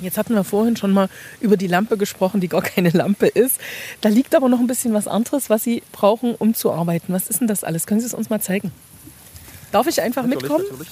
Jetzt 0.00 0.18
hatten 0.18 0.34
wir 0.34 0.44
vorhin 0.44 0.76
schon 0.76 0.92
mal 0.92 1.08
über 1.40 1.56
die 1.56 1.66
Lampe 1.66 1.96
gesprochen, 1.96 2.40
die 2.40 2.48
gar 2.48 2.62
keine 2.62 2.90
Lampe 2.90 3.26
ist. 3.26 3.60
Da 4.00 4.08
liegt 4.08 4.34
aber 4.34 4.48
noch 4.48 4.60
ein 4.60 4.66
bisschen 4.66 4.94
was 4.94 5.08
anderes, 5.08 5.50
was 5.50 5.64
Sie 5.64 5.82
brauchen, 5.92 6.34
um 6.34 6.54
zu 6.54 6.72
arbeiten. 6.72 7.12
Was 7.12 7.28
ist 7.28 7.40
denn 7.40 7.48
das 7.48 7.64
alles? 7.64 7.86
Können 7.86 8.00
Sie 8.00 8.06
es 8.06 8.14
uns 8.14 8.30
mal 8.30 8.40
zeigen? 8.40 8.72
Darf 9.72 9.86
ich 9.86 10.02
einfach 10.02 10.22
natürlich, 10.22 10.42
mitkommen? 10.42 10.64
Natürlich. 10.70 10.88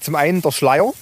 Zum 0.00 0.16
einen 0.16 0.42
der 0.42 0.50
Schleier. 0.50 0.92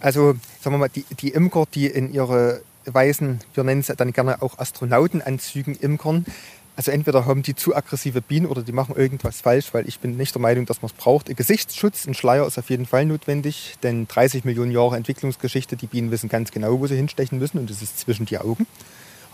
Also 0.00 0.34
sagen 0.60 0.74
wir 0.74 0.78
mal, 0.78 0.88
die, 0.88 1.04
die 1.20 1.28
Imker, 1.28 1.64
die 1.74 1.86
in 1.86 2.12
ihre 2.12 2.62
weißen, 2.86 3.40
wir 3.54 3.64
nennen 3.64 3.80
es 3.80 3.94
dann 3.96 4.12
gerne 4.12 4.42
auch 4.42 4.58
Astronautenanzügen 4.58 5.76
imkern, 5.76 6.24
Also 6.74 6.90
entweder 6.90 7.26
haben 7.26 7.42
die 7.42 7.54
zu 7.54 7.76
aggressive 7.76 8.22
Bienen 8.22 8.46
oder 8.46 8.62
die 8.62 8.72
machen 8.72 8.96
irgendwas 8.96 9.42
falsch, 9.42 9.74
weil 9.74 9.86
ich 9.86 10.00
bin 10.00 10.16
nicht 10.16 10.34
der 10.34 10.40
Meinung, 10.40 10.64
dass 10.64 10.80
man 10.80 10.90
es 10.90 10.96
braucht. 10.96 11.28
Ein 11.28 11.36
Gesichtsschutz, 11.36 12.06
ein 12.06 12.14
Schleier 12.14 12.46
ist 12.46 12.58
auf 12.58 12.70
jeden 12.70 12.86
Fall 12.86 13.04
notwendig, 13.04 13.74
denn 13.82 14.08
30 14.08 14.44
Millionen 14.44 14.72
Jahre 14.72 14.96
Entwicklungsgeschichte, 14.96 15.76
die 15.76 15.86
Bienen 15.86 16.10
wissen 16.10 16.30
ganz 16.30 16.50
genau, 16.50 16.80
wo 16.80 16.86
sie 16.86 16.96
hinstechen 16.96 17.38
müssen 17.38 17.58
und 17.58 17.68
das 17.68 17.82
ist 17.82 17.98
zwischen 17.98 18.24
die 18.24 18.38
Augen. 18.38 18.66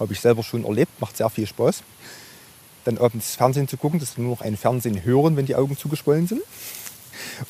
Habe 0.00 0.12
ich 0.12 0.20
selber 0.20 0.42
schon 0.42 0.64
erlebt, 0.64 1.00
macht 1.00 1.16
sehr 1.16 1.30
viel 1.30 1.46
Spaß. 1.46 1.82
Dann 2.84 2.98
abends 2.98 3.36
Fernsehen 3.36 3.68
zu 3.68 3.76
gucken, 3.76 4.00
das 4.00 4.10
ist 4.10 4.18
nur 4.18 4.30
noch 4.30 4.40
ein 4.40 4.56
Fernsehen 4.56 5.04
hören, 5.04 5.36
wenn 5.36 5.46
die 5.46 5.54
Augen 5.54 5.76
zugeschwollen 5.76 6.26
sind. 6.26 6.42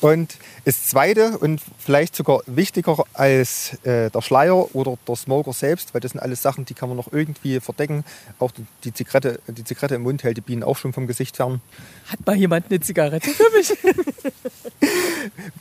Und 0.01 0.37
das 0.65 0.87
Zweite 0.87 1.37
und 1.37 1.61
vielleicht 1.77 2.15
sogar 2.15 2.41
wichtiger 2.45 3.03
als 3.13 3.73
äh, 3.83 4.09
der 4.09 4.21
Schleier 4.21 4.75
oder 4.75 4.97
der 5.07 5.15
Smoker 5.15 5.53
selbst, 5.53 5.93
weil 5.93 6.01
das 6.01 6.11
sind 6.11 6.21
alles 6.21 6.41
Sachen, 6.41 6.65
die 6.65 6.73
kann 6.73 6.89
man 6.89 6.97
noch 6.97 7.11
irgendwie 7.11 7.59
verdecken. 7.59 8.03
Auch 8.39 8.51
die 8.83 8.93
Zigarette, 8.93 9.39
die 9.47 9.63
Zigarette 9.63 9.95
im 9.95 10.03
Mund 10.03 10.23
hält 10.23 10.37
die 10.37 10.41
Bienen 10.41 10.63
auch 10.63 10.77
schon 10.77 10.93
vom 10.93 11.07
Gesicht 11.07 11.37
fern. 11.37 11.61
Hat 12.07 12.25
mal 12.25 12.35
jemand 12.35 12.67
eine 12.69 12.79
Zigarette 12.79 13.29
für 13.29 13.49
mich? 13.55 13.73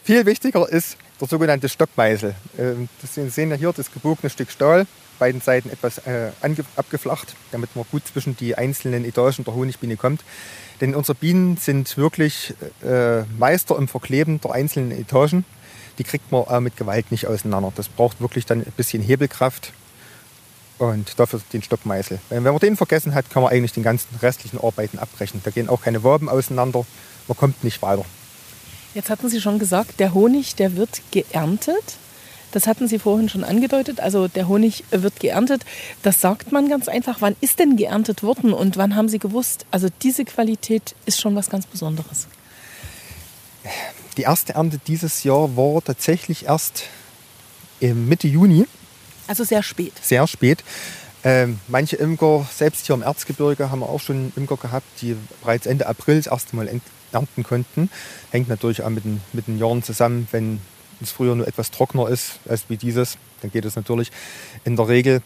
Viel 0.05 0.27
wichtiger 0.27 0.69
ist 0.69 0.97
der 1.21 1.29
sogenannte 1.29 1.69
Stockmeißel. 1.69 2.35
Ähm, 2.59 2.89
das 3.01 3.15
Sie 3.15 3.29
sehen 3.29 3.51
ja 3.51 3.57
hier 3.57 3.73
das 3.73 3.93
gebogene 3.93 4.31
Stück 4.31 4.51
Stahl, 4.51 4.87
beiden 5.19 5.41
Seiten 5.41 5.71
etwas 5.71 5.99
äh, 5.99 6.31
abgeflacht, 6.77 7.35
damit 7.51 7.75
man 7.75 7.85
gut 7.91 8.07
zwischen 8.07 8.37
die 8.37 8.55
einzelnen 8.57 9.05
Etagen 9.05 9.45
der 9.45 9.55
Honigbiene 9.55 9.97
kommt. 9.97 10.23
Denn 10.81 10.95
unsere 10.95 11.17
Bienen 11.17 11.57
sind 11.57 11.97
wirklich 11.97 12.55
äh, 12.85 13.23
Meister 13.39 13.77
im 13.77 13.89
Verkleben 13.89 14.41
der 14.41 14.53
einzelnen 14.53 14.93
Etagen. 14.93 15.45
Die 15.99 16.05
kriegt 16.05 16.31
man 16.31 16.45
äh, 16.47 16.61
mit 16.61 16.77
Gewalt 16.77 17.11
nicht 17.11 17.27
auseinander. 17.27 17.73
Das 17.75 17.89
braucht 17.89 18.21
wirklich 18.21 18.47
dann 18.47 18.61
ein 18.61 18.73
bisschen 18.77 19.03
Hebelkraft 19.03 19.73
und 20.79 21.19
dafür 21.19 21.41
den 21.53 21.63
Stockmeißel. 21.63 22.21
Wenn 22.29 22.43
man 22.43 22.59
den 22.59 22.77
vergessen 22.77 23.15
hat, 23.15 23.31
kann 23.31 23.43
man 23.43 23.53
eigentlich 23.53 23.73
den 23.73 23.83
ganzen 23.83 24.09
restlichen 24.23 24.59
Arbeiten 24.63 24.99
abbrechen. 24.99 25.41
Da 25.45 25.51
gehen 25.51 25.69
auch 25.69 25.83
keine 25.83 26.05
Waben 26.05 26.29
auseinander. 26.29 26.87
Man 27.27 27.37
kommt 27.37 27.65
nicht 27.65 27.83
weiter. 27.83 28.05
Jetzt 28.95 29.11
hatten 29.11 29.29
Sie 29.29 29.41
schon 29.41 29.59
gesagt, 29.59 30.01
der 30.01 30.15
Honig, 30.15 30.55
der 30.55 30.77
wird 30.77 31.03
geerntet. 31.11 31.99
Das 32.53 32.67
hatten 32.67 32.89
Sie 32.89 32.99
vorhin 32.99 33.29
schon 33.29 33.45
angedeutet. 33.45 34.01
Also 34.01 34.29
der 34.29 34.49
Honig 34.49 34.85
wird 34.91 35.21
geerntet. 35.21 35.65
Das 36.03 36.21
sagt 36.21 36.53
man 36.53 36.69
ganz 36.69 36.89
einfach. 36.89 37.19
Wann 37.21 37.37
ist 37.41 37.59
denn 37.59 37.77
geerntet 37.77 38.23
worden 38.23 38.53
und 38.53 38.77
wann 38.77 38.97
haben 38.97 39.09
Sie 39.09 39.19
gewusst, 39.19 39.67
also 39.71 39.89
diese 40.03 40.25
Qualität 40.25 40.95
ist 41.07 41.21
schon 41.21 41.37
was 41.37 41.51
ganz 41.51 41.67
Besonderes? 41.67 42.27
Die 44.17 44.23
erste 44.23 44.55
Ernte 44.55 44.81
dieses 44.87 45.25
Jahr 45.25 45.57
war 45.57 45.83
tatsächlich 45.85 46.47
erst 46.47 46.85
Mitte 47.81 48.27
Juni. 48.29 48.67
Also 49.27 49.45
sehr 49.45 49.63
spät. 49.63 49.93
Sehr 50.03 50.27
spät. 50.27 50.65
Ähm, 51.25 51.61
manche 51.69 51.97
Imker, 51.97 52.47
selbst 52.53 52.87
hier 52.87 52.95
im 52.95 53.03
Erzgebirge, 53.03 53.71
haben 53.71 53.81
wir 53.81 53.89
auch 53.89 54.01
schon 54.01 54.33
Imker 54.37 54.57
gehabt, 54.57 54.87
die 55.03 55.17
bereits 55.43 55.67
Ende 55.67 55.87
April 55.87 56.17
das 56.17 56.29
erste 56.29 56.57
Mal 56.57 56.71
ernten 57.13 57.43
konnten. 57.43 57.91
Hängt 58.31 58.49
natürlich 58.49 58.83
auch 58.83 58.89
mit 58.89 59.05
den, 59.05 59.21
mit 59.33 59.49
den 59.49 59.59
Jahren 59.59 59.83
zusammen, 59.83 60.29
wenn 60.31 60.61
es 61.05 61.13
früher 61.13 61.35
nur 61.35 61.47
etwas 61.47 61.71
trockener 61.71 62.09
ist 62.09 62.39
als 62.49 62.65
wie 62.69 62.77
dieses, 62.77 63.19
dann 63.43 63.51
geht 63.51 63.65
es 63.65 63.77
natürlich. 63.77 64.11
In 64.65 64.77
der 64.77 64.89
Regel 64.89 65.23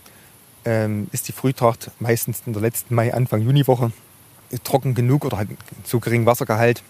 ähm, 0.64 1.08
ist 1.12 1.28
die 1.28 1.32
Frühtracht 1.32 1.90
meistens 1.98 2.42
in 2.46 2.52
der 2.52 2.62
letzten 2.62 2.94
Mai, 2.94 3.12
Anfang 3.12 3.42
Juniwoche 3.42 3.92
trocken 4.64 4.94
genug 4.94 5.24
oder 5.24 5.38
hat 5.38 5.48
so 5.84 5.98
geringen 6.00 6.26
Wassergehalt, 6.26 6.82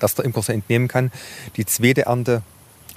dass 0.00 0.14
der 0.14 0.24
Imker 0.24 0.42
sie 0.42 0.52
entnehmen 0.52 0.88
kann. 0.88 1.12
Die 1.56 1.64
zweite 1.64 2.06
Ernte 2.06 2.42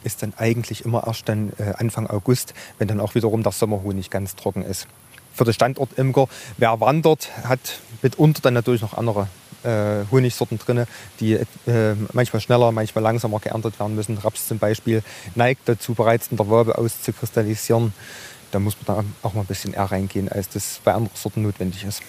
ist 0.04 0.24
dann 0.24 0.34
eigentlich 0.38 0.86
immer 0.86 1.06
erst 1.06 1.30
dann 1.30 1.54
äh, 1.58 1.74
Anfang 1.78 2.08
August, 2.08 2.54
wenn 2.80 2.88
dann 2.88 3.00
auch 3.00 3.16
wiederum 3.16 3.44
der 3.44 3.52
Sommerhonig 3.52 4.10
ganz 4.10 4.36
trocken 4.36 4.64
ist. 4.64 4.88
Für 5.34 5.46
den 5.46 5.54
Standort 5.54 5.98
Imker, 5.98 6.28
wer 6.58 6.80
wandert, 6.80 7.30
hat 7.44 7.80
mitunter 8.02 8.42
dann 8.42 8.54
natürlich 8.56 8.82
noch 8.82 8.96
andere 8.96 9.28
äh, 9.64 10.06
Honigsorten 10.12 10.58
drin, 10.58 10.86
die 11.20 11.34
äh, 11.34 11.46
manchmal 12.14 12.42
schneller, 12.42 12.72
manchmal 12.72 13.04
langsamer 13.04 13.40
geerntet 13.40 13.80
werden 13.80 13.96
müssen. 13.96 14.18
Raps 14.18 14.48
zum 14.48 14.60
Beispiel 14.60 15.04
neigt 15.36 15.68
dazu, 15.68 15.94
bereits 15.94 16.28
in 16.30 16.38
der 16.38 16.50
Wabe 16.50 16.78
auszukristallisieren. 16.78 17.94
Da 18.52 18.60
muss 18.60 18.76
man 18.86 18.98
da 18.98 19.28
auch 19.28 19.34
mal 19.34 19.42
ein 19.42 19.48
bisschen 19.48 19.74
eher 19.74 19.86
reingehen, 19.86 20.30
als 20.30 20.50
das 20.50 20.82
bei 20.84 20.94
anderen 20.94 21.16
Sorten 21.16 21.42
notwendig 21.42 21.84
ist. 21.86 22.02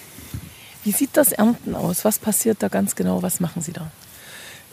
Wie 0.85 0.93
sieht 0.93 1.17
das 1.17 1.33
Ernten 1.33 1.77
aus? 1.77 2.05
Was 2.05 2.19
passiert 2.19 2.63
da 2.63 2.69
ganz 2.69 2.97
genau? 2.97 3.23
Was 3.23 3.39
machen 3.39 3.63
Sie 3.63 3.73
da? 3.73 3.91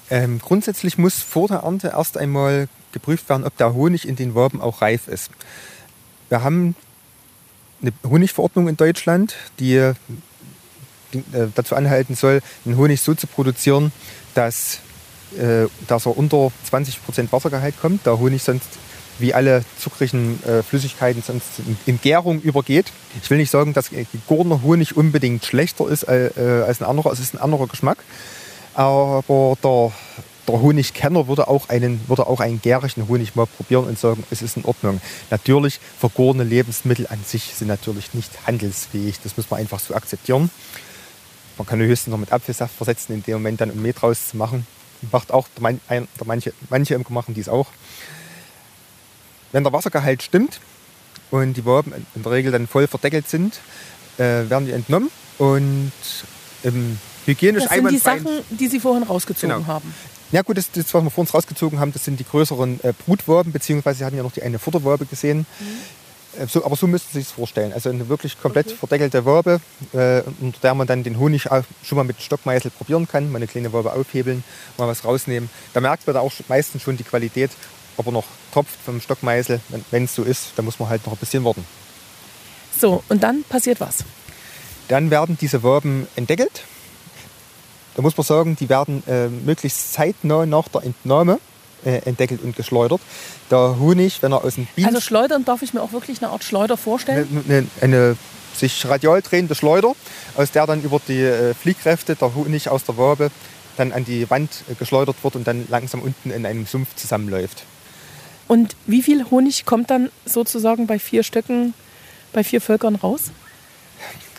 Ähm, 0.09 0.39
grundsätzlich 0.39 0.97
muss 0.97 1.21
vor 1.21 1.47
der 1.47 1.57
Ernte 1.57 1.89
erst 1.89 2.17
einmal 2.17 2.67
geprüft 2.91 3.29
werden, 3.29 3.43
ob 3.45 3.55
der 3.57 3.73
Honig 3.73 4.07
in 4.07 4.15
den 4.15 4.33
Waben 4.33 4.59
auch 4.61 4.81
reif 4.81 5.07
ist. 5.07 5.29
Wir 6.29 6.43
haben 6.43 6.75
eine 7.81 7.93
Honigverordnung 8.03 8.67
in 8.67 8.77
Deutschland, 8.77 9.35
die 9.59 9.93
dazu 11.55 11.75
anhalten 11.75 12.15
soll, 12.15 12.41
den 12.65 12.77
Honig 12.77 13.01
so 13.01 13.13
zu 13.13 13.27
produzieren, 13.27 13.91
dass, 14.35 14.79
äh, 15.37 15.67
dass 15.87 16.05
er 16.05 16.17
unter 16.17 16.51
20 16.69 17.03
Prozent 17.03 17.31
Wassergehalt 17.31 17.75
kommt. 17.81 18.05
Der 18.05 18.19
Honig 18.19 18.43
sonst 18.43 18.67
wie 19.19 19.33
alle 19.33 19.63
zuckrigen 19.77 20.41
äh, 20.43 20.63
Flüssigkeiten 20.63 21.21
sonst 21.21 21.59
in, 21.59 21.77
in, 21.85 22.01
Gärung 22.01 22.41
übergeht. 22.41 22.91
Ich 23.21 23.29
will 23.29 23.37
nicht 23.37 23.51
sagen, 23.51 23.73
dass 23.73 23.89
gegorener 23.89 24.61
Honig 24.63 24.95
unbedingt 24.95 25.45
schlechter 25.45 25.89
ist 25.89 26.03
äh, 26.03 26.31
als 26.65 26.81
ein 26.81 26.85
anderer. 26.87 27.11
Es 27.11 27.19
ist 27.19 27.33
ein 27.33 27.39
anderer 27.39 27.67
Geschmack. 27.67 27.97
Aber 28.75 29.57
der, 29.61 29.91
der 30.47 30.61
Honigkenner 30.61 31.27
würde 31.27 31.47
auch, 31.47 31.67
einen, 31.69 31.99
würde 32.07 32.27
auch 32.27 32.39
einen 32.39 32.61
gärigen 32.61 33.07
Honig 33.07 33.35
mal 33.35 33.45
probieren 33.45 33.85
und 33.85 33.99
sagen, 33.99 34.23
es 34.31 34.41
ist 34.41 34.57
in 34.57 34.65
Ordnung. 34.65 35.01
Natürlich, 35.29 35.79
vergorene 35.99 36.43
Lebensmittel 36.43 37.07
an 37.07 37.19
sich 37.25 37.55
sind 37.55 37.67
natürlich 37.67 38.13
nicht 38.13 38.31
handelsfähig. 38.47 39.19
Das 39.21 39.35
muss 39.35 39.49
man 39.49 39.59
einfach 39.59 39.79
so 39.79 39.95
akzeptieren. 39.95 40.49
Man 41.59 41.67
kann 41.67 41.79
höchstens 41.79 42.11
noch 42.11 42.17
mit 42.17 42.31
Apfelsaft 42.31 42.73
versetzen, 42.73 43.13
in 43.13 43.21
dem 43.21 43.33
Moment 43.33 43.59
dann 43.59 43.69
um 43.69 43.81
Met 43.81 44.01
draus 44.01 44.29
zu 44.29 44.37
machen. 44.37 44.65
Macht 45.11 45.31
auch 45.31 45.45
der, 45.55 45.61
Man, 45.61 45.81
der 45.89 46.07
manche, 46.25 46.53
manche 46.69 46.95
Imker 46.95 47.11
machen 47.13 47.33
dies 47.33 47.49
auch. 47.49 47.67
Wenn 49.51 49.63
der 49.63 49.73
Wassergehalt 49.73 50.23
stimmt 50.23 50.61
und 51.31 51.55
die 51.55 51.65
Waben 51.65 51.93
in 52.15 52.23
der 52.23 52.31
Regel 52.31 52.53
dann 52.53 52.65
voll 52.65 52.87
verdeckelt 52.87 53.27
sind, 53.27 53.59
äh, 54.17 54.49
werden 54.49 54.67
die 54.67 54.71
entnommen 54.71 55.11
und 55.37 55.91
im 56.63 56.97
hygienisch 57.25 57.63
Das 57.65 57.73
sind 57.73 57.91
die 57.91 57.97
Sachen, 57.97 58.27
die 58.49 58.67
Sie 58.67 58.79
vorhin 58.79 59.03
rausgezogen 59.03 59.57
genau. 59.57 59.67
haben. 59.67 59.93
Ja 60.31 60.43
gut, 60.43 60.57
das, 60.57 60.71
das, 60.71 60.93
was 60.93 61.03
wir 61.03 61.09
vor 61.09 61.23
uns 61.23 61.33
rausgezogen 61.33 61.79
haben, 61.79 61.91
das 61.91 62.05
sind 62.05 62.21
die 62.21 62.25
größeren 62.25 62.79
äh, 62.83 62.93
Brutwaben, 63.05 63.51
beziehungsweise 63.51 63.99
Sie 63.99 64.05
hatten 64.05 64.15
ja 64.15 64.23
noch 64.23 64.31
die 64.31 64.43
eine 64.43 64.59
Futterwabe 64.59 65.05
gesehen. 65.05 65.39
Mhm. 65.39 65.65
Äh, 66.37 66.47
so, 66.47 66.65
aber 66.65 66.75
so 66.75 66.87
müssten 66.87 67.09
Sie 67.13 67.19
sich 67.19 67.33
vorstellen. 67.33 67.73
Also 67.73 67.89
eine 67.89 68.09
wirklich 68.09 68.39
komplett 68.41 68.67
okay. 68.67 68.75
verdeckelte 68.77 69.25
Wabe, 69.25 69.59
äh, 69.93 70.21
unter 70.41 70.59
der 70.61 70.73
man 70.75 70.87
dann 70.87 71.03
den 71.03 71.19
Honig 71.19 71.47
schon 71.83 71.95
mal 71.95 72.03
mit 72.03 72.21
Stockmeißel 72.21 72.71
probieren 72.71 73.07
kann, 73.07 73.31
mal 73.31 73.37
eine 73.37 73.47
kleine 73.47 73.73
Wabe 73.73 73.93
aufhebeln, 73.93 74.43
mal 74.77 74.87
was 74.87 75.03
rausnehmen. 75.05 75.49
Da 75.73 75.81
merkt 75.81 76.05
man 76.07 76.15
da 76.15 76.19
auch 76.21 76.33
meistens 76.47 76.81
schon 76.81 76.97
die 76.97 77.03
Qualität, 77.03 77.51
ob 77.97 78.07
er 78.07 78.11
noch 78.11 78.25
tropft 78.53 78.79
vom 78.85 79.01
Stockmeißel. 79.01 79.59
Wenn 79.91 80.05
es 80.05 80.15
so 80.15 80.23
ist, 80.23 80.53
dann 80.55 80.65
muss 80.65 80.79
man 80.79 80.89
halt 80.89 81.05
noch 81.05 81.13
ein 81.13 81.19
bisschen 81.19 81.43
warten. 81.43 81.65
So, 82.79 83.03
und 83.09 83.23
dann 83.23 83.43
passiert 83.43 83.79
was? 83.81 84.05
Dann 84.87 85.11
werden 85.11 85.37
diese 85.39 85.63
Waben 85.63 86.07
entdeckelt. 86.15 86.63
Da 87.95 88.01
muss 88.01 88.15
man 88.15 88.23
sagen, 88.23 88.55
die 88.55 88.69
werden 88.69 89.03
äh, 89.07 89.27
möglichst 89.27 89.93
zeitnah 89.93 90.45
nach 90.45 90.69
der 90.69 90.83
Entnahme 90.83 91.39
äh, 91.85 91.97
entdeckelt 92.05 92.41
und 92.43 92.55
geschleudert. 92.55 93.01
Der 93.51 93.77
Honig, 93.79 94.21
wenn 94.21 94.31
er 94.31 94.43
aus 94.43 94.55
dem 94.55 94.67
Bienen... 94.75 94.87
Also 94.87 95.01
schleudern 95.01 95.45
darf 95.45 95.61
ich 95.61 95.73
mir 95.73 95.81
auch 95.81 95.91
wirklich 95.91 96.21
eine 96.21 96.31
Art 96.31 96.43
Schleuder 96.43 96.77
vorstellen? 96.77 97.43
Eine, 97.47 97.57
eine, 97.57 97.67
eine 97.81 98.17
sich 98.53 98.85
radial 98.87 99.21
drehende 99.21 99.55
Schleuder, 99.55 99.95
aus 100.35 100.51
der 100.51 100.67
dann 100.67 100.81
über 100.81 100.99
die 101.07 101.21
äh, 101.21 101.53
Fliehkräfte 101.53 102.15
der 102.15 102.35
Honig 102.35 102.69
aus 102.69 102.83
der 102.83 102.97
Wabe 102.97 103.31
dann 103.77 103.91
an 103.93 104.05
die 104.05 104.29
Wand 104.29 104.63
äh, 104.69 104.75
geschleudert 104.75 105.15
wird 105.23 105.35
und 105.35 105.47
dann 105.47 105.65
langsam 105.69 106.01
unten 106.01 106.31
in 106.31 106.45
einem 106.45 106.65
Sumpf 106.65 106.95
zusammenläuft. 106.95 107.63
Und 108.47 108.75
wie 108.87 109.01
viel 109.01 109.29
Honig 109.29 109.65
kommt 109.65 109.89
dann 109.89 110.09
sozusagen 110.25 110.87
bei 110.87 110.99
vier 110.99 111.23
Stöcken, 111.23 111.73
bei 112.33 112.43
vier 112.43 112.61
Völkern 112.61 112.95
raus? 112.95 113.31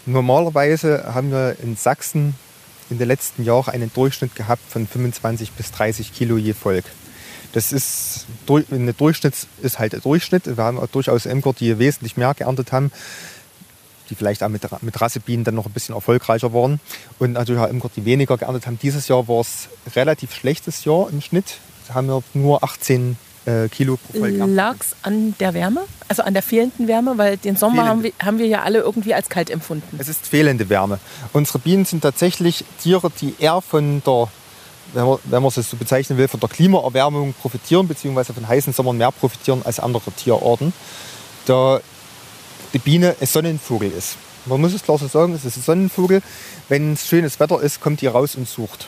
Normalerweise 0.04 1.14
haben 1.14 1.30
wir 1.30 1.56
in 1.62 1.76
Sachsen 1.76 2.35
in 2.90 2.99
den 2.99 3.06
letzten 3.06 3.44
Jahren 3.44 3.73
einen 3.73 3.92
Durchschnitt 3.92 4.35
gehabt 4.35 4.62
von 4.68 4.87
25 4.87 5.52
bis 5.52 5.70
30 5.70 6.12
Kilo 6.12 6.37
je 6.37 6.54
Volk. 6.54 6.85
Das 7.52 7.73
ist 7.73 8.26
eine 8.49 8.92
Durchschnitt 8.92 9.35
ist 9.62 9.78
halt 9.78 9.95
ein 9.95 10.00
Durchschnitt. 10.00 10.47
Wir 10.47 10.62
haben 10.62 10.80
durchaus 10.92 11.26
Imker, 11.26 11.52
die 11.52 11.78
wesentlich 11.78 12.16
mehr 12.16 12.35
geerntet 12.35 12.73
haben, 12.73 12.92
die 14.09 14.14
vielleicht 14.14 14.42
auch 14.42 14.49
mit, 14.49 14.62
mit 14.83 15.00
Rassebienen 15.00 15.45
dann 15.45 15.54
noch 15.54 15.66
ein 15.66 15.73
bisschen 15.73 15.95
erfolgreicher 15.95 16.52
waren. 16.52 16.80
Und 17.19 17.33
natürlich 17.33 17.61
auch 17.61 17.69
Imker, 17.69 17.90
die 17.95 18.04
weniger 18.04 18.37
geerntet 18.37 18.66
haben. 18.66 18.78
Dieses 18.80 19.09
Jahr 19.09 19.26
war 19.28 19.40
es 19.40 19.69
ein 19.87 19.92
relativ 19.92 20.35
schlechtes 20.35 20.85
Jahr 20.85 21.09
im 21.11 21.21
Schnitt. 21.21 21.59
Da 21.88 21.95
haben 21.95 22.07
wir 22.09 22.23
nur 22.35 22.62
18 22.62 23.16
äh, 23.47 23.69
Kilo 23.69 23.97
pro 23.97 24.19
Volk 24.19 24.37
Lag 24.47 24.76
es 24.80 24.95
an 25.02 25.35
der 25.40 25.54
Wärme? 25.54 25.83
Also 26.09 26.23
an 26.23 26.35
der 26.35 26.42
fehlenden 26.42 26.88
Wärme? 26.88 27.19
Weil 27.19 27.37
den 27.37 27.57
Sommer 27.57 27.87
haben 27.87 28.02
wir, 28.02 28.12
haben 28.23 28.38
wir 28.38 28.47
ja 28.47 28.62
alle 28.62 28.80
irgendwie 28.80 29.14
als 29.14 29.28
kalt 29.28 29.50
empfunden. 29.50 29.97
Es 29.99 30.09
ist 30.09 30.26
fehlende 30.26 30.69
Wärme. 30.69 30.99
Unsere 31.33 31.59
Bienen 31.59 31.85
sind 31.85 32.02
tatsächlich 32.02 32.64
Tiere, 32.83 33.11
die 33.21 33.35
eher 33.38 33.61
von 33.61 34.02
der 34.04 34.28
wenn 34.94 35.04
man, 35.04 35.18
wenn 35.25 35.42
man 35.42 35.52
es 35.54 35.70
so 35.70 35.76
bezeichnen 35.76 36.18
will, 36.18 36.28
von 36.28 36.40
der 36.40 36.49
Klimaerwärmung 36.49 37.35
profitieren, 37.35 37.87
beziehungsweise 37.88 38.32
von 38.35 38.47
heißen 38.47 38.73
Sommern 38.73 38.97
mehr 38.97 39.12
profitieren 39.12 39.62
als 39.64 39.80
andere 39.80 40.11
Tierarten. 40.12 40.73
Da 41.47 41.80
die 42.73 42.78
Biene 42.78 43.16
ein 43.20 43.26
Sonnenvogel 43.26 43.90
ist. 43.90 44.16
man 44.47 44.61
muss 44.61 44.73
es 44.73 44.82
klar 44.82 44.99
so 44.99 45.06
sagen, 45.09 45.35
es 45.35 45.44
ist 45.44 45.56
ein 45.56 45.62
Sonnenvogel. 45.62 46.23
Wenn 46.68 46.92
es 46.92 47.06
schönes 47.09 47.40
Wetter 47.40 47.61
ist, 47.61 47.80
kommt 47.80 48.00
die 48.00 48.06
raus 48.06 48.35
und 48.37 48.49
sucht. 48.49 48.87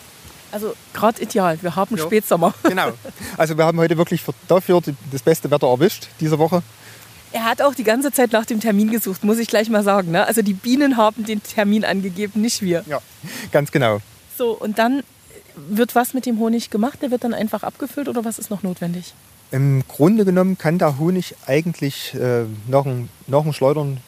Also 0.53 0.75
gerade 0.93 1.21
ideal. 1.23 1.59
Wir 1.63 1.75
haben 1.77 1.97
Ja. 1.97 2.05
Spätsommer. 2.05 2.55
Genau. 2.63 2.93
Also 3.39 3.57
wir 3.57 3.65
haben 3.65 3.79
heute 3.79 3.97
wirklich 3.97 4.23
für, 4.23 4.35
dafür 4.49 4.81
das 5.11 5.23
beste 5.23 5.51
Wetter 5.51 5.67
erwischt 5.67 6.09
diese 6.21 6.39
Woche. 6.39 6.63
Er 7.33 7.45
hat 7.45 7.63
auch 7.63 7.75
die 7.75 7.85
ganze 7.85 8.13
Zeit 8.13 8.33
nach 8.33 8.45
dem 8.45 8.61
Termin 8.61 8.91
gesucht, 8.91 9.25
muss 9.25 9.39
ich 9.39 9.49
gleich 9.49 9.71
mal 9.71 9.83
sagen. 9.83 10.11
Ne? 10.11 10.27
Also 10.27 10.43
die 10.43 10.53
Bienen 10.53 10.99
haben 10.99 11.25
den 11.25 11.43
Termin 11.43 11.85
angegeben, 11.85 12.43
nicht 12.43 12.61
wir. 12.61 12.85
Ja, 12.87 13.01
ganz 13.51 13.73
genau. 13.73 14.01
So, 14.37 14.51
und 14.53 14.79
dann 14.79 15.03
wird 15.57 15.95
was 15.95 16.15
mit 16.15 16.27
dem 16.27 16.39
Honig 16.39 16.71
gemacht? 16.71 17.01
Der 17.03 17.11
wird 17.11 17.25
dann 17.25 17.35
einfach 17.35 17.63
abgefüllt 17.63 18.09
oder 18.09 18.25
was 18.25 18.39
ist 18.39 18.51
noch 18.51 18.63
notwendig? 18.63 19.15
Im 19.51 19.83
Grunde 19.87 20.25
genommen 20.25 20.57
kann 20.57 20.79
der 20.79 20.99
Honig 20.99 21.35
eigentlich 21.47 22.15
äh, 22.15 22.45
nach, 22.69 22.85
dem, 22.85 23.11
nach 23.27 23.43
dem 23.43 23.53
Schleudern, 23.53 23.99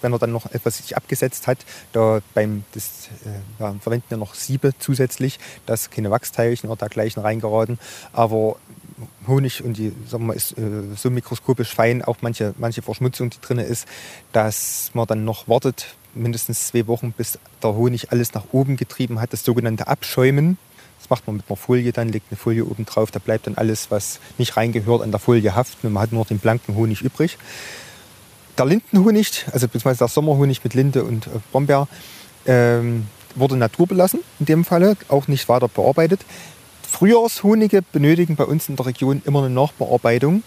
wenn 0.00 0.12
er 0.12 0.18
dann 0.18 0.32
noch 0.32 0.50
etwas 0.52 0.78
sich 0.78 0.96
abgesetzt 0.96 1.46
hat, 1.46 1.58
da 1.92 2.20
beim 2.32 2.64
das, 2.72 3.08
äh, 3.26 3.62
ja, 3.62 3.74
verwenden 3.80 4.06
wir 4.08 4.16
noch 4.16 4.34
Siebe 4.34 4.72
zusätzlich, 4.78 5.38
dass 5.66 5.90
keine 5.90 6.10
Wachsteilchen 6.10 6.70
oder 6.70 6.78
dergleichen 6.78 7.22
reingeraten. 7.22 7.78
Aber 8.14 8.56
Honig 9.26 9.62
und 9.62 9.76
die 9.76 9.92
sagen 10.06 10.26
wir, 10.26 10.34
ist 10.34 10.56
äh, 10.56 10.94
so 10.96 11.10
mikroskopisch 11.10 11.74
fein, 11.74 12.02
auch 12.02 12.16
manche, 12.22 12.54
manche 12.58 12.80
Verschmutzung, 12.80 13.28
die 13.30 13.40
drin 13.40 13.58
ist, 13.58 13.86
dass 14.32 14.90
man 14.94 15.06
dann 15.06 15.24
noch 15.24 15.48
wartet, 15.48 15.94
mindestens 16.14 16.68
zwei 16.68 16.86
Wochen, 16.86 17.12
bis 17.12 17.38
der 17.62 17.74
Honig 17.74 18.10
alles 18.10 18.32
nach 18.34 18.44
oben 18.52 18.76
getrieben 18.76 19.20
hat, 19.20 19.32
das 19.32 19.44
sogenannte 19.44 19.86
Abschäumen. 19.86 20.56
Das 21.08 21.20
macht 21.20 21.26
man 21.26 21.36
mit 21.36 21.46
einer 21.48 21.56
Folie 21.56 21.90
dann, 21.92 22.10
legt 22.10 22.26
eine 22.30 22.36
Folie 22.36 22.66
oben 22.66 22.84
drauf, 22.84 23.10
da 23.10 23.18
bleibt 23.18 23.46
dann 23.46 23.54
alles, 23.54 23.90
was 23.90 24.20
nicht 24.36 24.58
reingehört, 24.58 25.00
an 25.00 25.10
der 25.10 25.18
Folie 25.18 25.54
haften 25.54 25.86
und 25.86 25.94
man 25.94 26.02
hat 26.02 26.12
nur 26.12 26.26
den 26.26 26.38
blanken 26.38 26.74
Honig 26.74 27.00
übrig. 27.00 27.38
Der 28.58 28.66
Lindenhonig, 28.66 29.46
also 29.52 29.68
beziehungsweise 29.68 30.00
der 30.00 30.08
Sommerhonig 30.08 30.62
mit 30.64 30.74
Linde 30.74 31.04
und 31.04 31.26
äh, 31.28 31.30
Brombeer, 31.50 31.88
ähm, 32.46 33.06
wurde 33.36 33.56
naturbelassen 33.56 34.20
in 34.38 34.46
dem 34.46 34.64
Falle, 34.66 34.96
auch 35.08 35.28
nicht 35.28 35.48
weiter 35.48 35.68
bearbeitet. 35.68 36.20
Frühjahrshonige 36.86 37.80
benötigen 37.80 38.36
bei 38.36 38.44
uns 38.44 38.68
in 38.68 38.76
der 38.76 38.84
Region 38.84 39.22
immer 39.24 39.40
eine 39.44 39.50
Nachbearbeitung. 39.50 40.42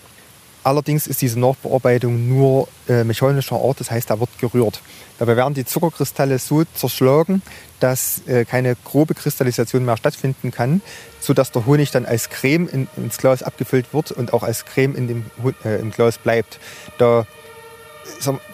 Allerdings 0.64 1.08
ist 1.08 1.22
diese 1.22 1.40
Nachbearbeitung 1.40 2.28
nur 2.28 2.68
äh, 2.88 3.04
mechanischer 3.04 3.56
Art, 3.56 3.80
das 3.80 3.90
heißt, 3.90 4.10
da 4.10 4.20
wird 4.20 4.30
gerührt. 4.40 4.82
Dabei 5.18 5.36
werden 5.36 5.56
die 5.56 5.66
Zuckerkristalle 5.66 6.38
so 6.38 6.64
zerschlagen, 6.76 7.42
dass 7.80 8.22
äh, 8.28 8.46
keine 8.46 8.76
grobe 8.76 9.16
Kristallisation 9.16 9.86
mehr 9.86 9.98
stattfinden 9.98 10.52
kann, 10.52 10.82
sodass 11.20 11.52
der 11.52 11.66
Honig 11.66 11.90
dann 11.90 12.06
als 12.06 12.30
Creme 12.30 12.68
in, 12.68 12.88
ins 12.96 13.18
Glas 13.18 13.42
abgefüllt 13.42 13.92
wird 13.94 14.12
und 14.12 14.34
auch 14.34 14.44
als 14.44 14.66
Creme 14.66 14.96
in 14.96 15.08
dem, 15.08 15.26
äh, 15.66 15.80
im 15.80 15.90
Glas 15.90 16.20
bleibt. 16.20 16.60
Da 17.00 17.26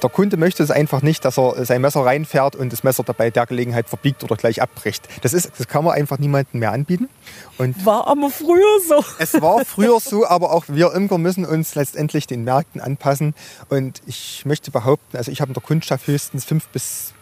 der 0.02 0.10
Kunde 0.10 0.38
möchte 0.38 0.64
es 0.64 0.72
einfach 0.72 1.02
nicht, 1.02 1.26
dass 1.26 1.38
er 1.38 1.66
sein 1.66 1.82
Messer 1.82 2.02
reinfährt 2.02 2.56
und 2.56 2.72
das 2.74 2.84
Messer 2.84 3.04
dabei 3.04 3.30
der 3.30 3.46
Gelegenheit 3.46 3.90
verbiegt 3.90 4.24
oder 4.24 4.36
gleich 4.36 4.62
abbricht. 4.62 5.08
Das, 5.22 5.34
ist, 5.34 5.52
das 5.58 5.68
kann 5.68 5.84
man 5.84 5.94
einfach 5.94 6.20
niemandem 6.20 6.60
mehr 6.60 6.72
anbieten. 6.72 7.10
Und 7.58 7.86
War 7.86 8.08
aber 8.08 8.30
früher 8.30 8.80
so. 8.88 9.04
es 9.20 9.40
war 9.42 9.64
früher 9.66 10.00
so, 10.00 10.28
aber 10.28 10.52
auch 10.52 10.66
wir 10.68 10.94
Imker 10.94 11.18
müssen 11.18 11.46
uns 11.46 11.76
letztendlich 11.76 12.28
den 12.28 12.44
Märkten 12.44 12.82
anpassen. 12.82 13.34
Und 13.70 14.02
ich 14.06 14.46
möchte 14.46 14.72
behaupten, 14.72 15.18
also 15.18 15.32
ich 15.32 15.42
habe 15.42 15.50
in 15.50 15.54
der 15.54 15.64
Kundschaft 15.64 16.08
höchstens 16.08 16.46
fünf 16.46 16.68
bis 16.68 17.14